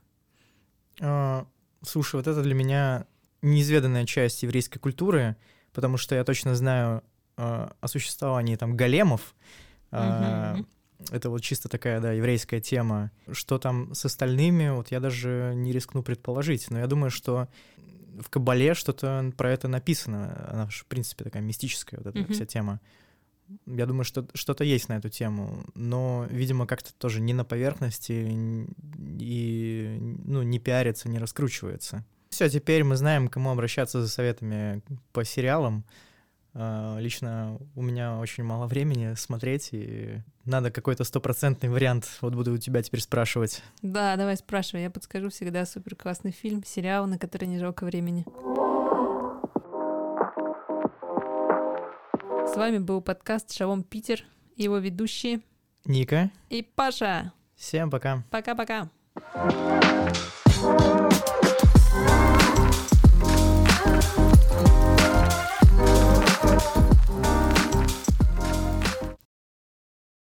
А, 0.99 1.47
слушай, 1.83 2.15
вот 2.15 2.27
это 2.27 2.41
для 2.41 2.53
меня 2.53 3.05
неизведанная 3.41 4.05
часть 4.05 4.43
еврейской 4.43 4.79
культуры, 4.79 5.35
потому 5.71 5.97
что 5.97 6.15
я 6.15 6.23
точно 6.23 6.55
знаю 6.55 7.03
а, 7.37 7.75
о 7.79 7.87
существовании 7.87 8.55
там 8.55 8.75
големов. 8.75 9.35
Uh-huh. 9.91 10.65
Это 11.11 11.29
вот 11.29 11.41
чисто 11.41 11.69
такая, 11.69 11.99
да, 11.99 12.11
еврейская 12.13 12.61
тема. 12.61 13.11
Что 13.31 13.57
там 13.57 13.93
с 13.93 14.05
остальными, 14.05 14.69
вот 14.69 14.91
я 14.91 14.99
даже 14.99 15.53
не 15.55 15.71
рискну 15.71 16.03
предположить, 16.03 16.69
но 16.69 16.79
я 16.79 16.87
думаю, 16.87 17.11
что 17.11 17.47
в 18.19 18.29
Кабале 18.29 18.73
что-то 18.73 19.33
про 19.37 19.51
это 19.51 19.67
написано. 19.67 20.47
Она 20.49 20.69
же, 20.69 20.83
в 20.83 20.85
принципе, 20.85 21.23
такая 21.23 21.43
мистическая 21.43 21.97
вот 21.97 22.07
эта 22.07 22.19
mm-hmm. 22.19 22.33
вся 22.33 22.45
тема. 22.45 22.79
Я 23.67 23.85
думаю, 23.85 24.05
что 24.05 24.27
что-то 24.33 24.63
есть 24.63 24.89
на 24.89 24.97
эту 24.97 25.09
тему, 25.09 25.65
но, 25.75 26.25
видимо, 26.31 26.65
как-то 26.65 26.93
тоже 26.95 27.21
не 27.21 27.33
на 27.33 27.45
поверхности 27.45 28.27
и 29.19 29.97
ну, 29.99 30.41
не 30.41 30.59
пиарится, 30.59 31.09
не 31.09 31.19
раскручивается. 31.19 32.03
Все, 32.29 32.49
теперь 32.49 32.83
мы 32.83 32.95
знаем, 32.95 33.27
к 33.27 33.33
кому 33.33 33.51
обращаться 33.51 34.01
за 34.01 34.07
советами 34.07 34.81
по 35.13 35.23
сериалам. 35.23 35.85
А, 36.57 36.97
лично 36.99 37.59
у 37.75 37.81
меня 37.81 38.17
очень 38.17 38.43
мало 38.43 38.65
времени 38.65 39.13
смотреть, 39.15 39.69
и 39.73 40.21
надо 40.45 40.71
какой-то 40.71 41.03
стопроцентный 41.03 41.69
вариант. 41.69 42.07
Вот 42.21 42.33
буду 42.33 42.53
у 42.53 42.57
тебя 42.57 42.81
теперь 42.81 43.01
спрашивать. 43.01 43.61
Да, 43.81 44.15
давай 44.15 44.37
спрашивай. 44.37 44.83
Я 44.83 44.89
подскажу 44.89 45.29
всегда 45.29 45.65
супер 45.65 45.95
классный 45.95 46.31
фильм, 46.31 46.63
сериал, 46.63 47.07
на 47.07 47.17
который 47.17 47.49
не 47.49 47.59
жалко 47.59 47.83
времени. 47.83 48.25
С 52.47 52.55
вами 52.55 52.77
был 52.77 53.01
подкаст 53.01 53.51
«Шалом 53.51 53.83
Питер» 53.83 54.23
его 54.55 54.77
ведущие 54.77 55.41
Ника 55.83 56.31
и 56.49 56.63
Паша. 56.63 57.33
Всем 57.57 57.91
пока. 57.91 58.23
Пока-пока. 58.31 58.89
thank 60.55 60.81
you 60.81 60.94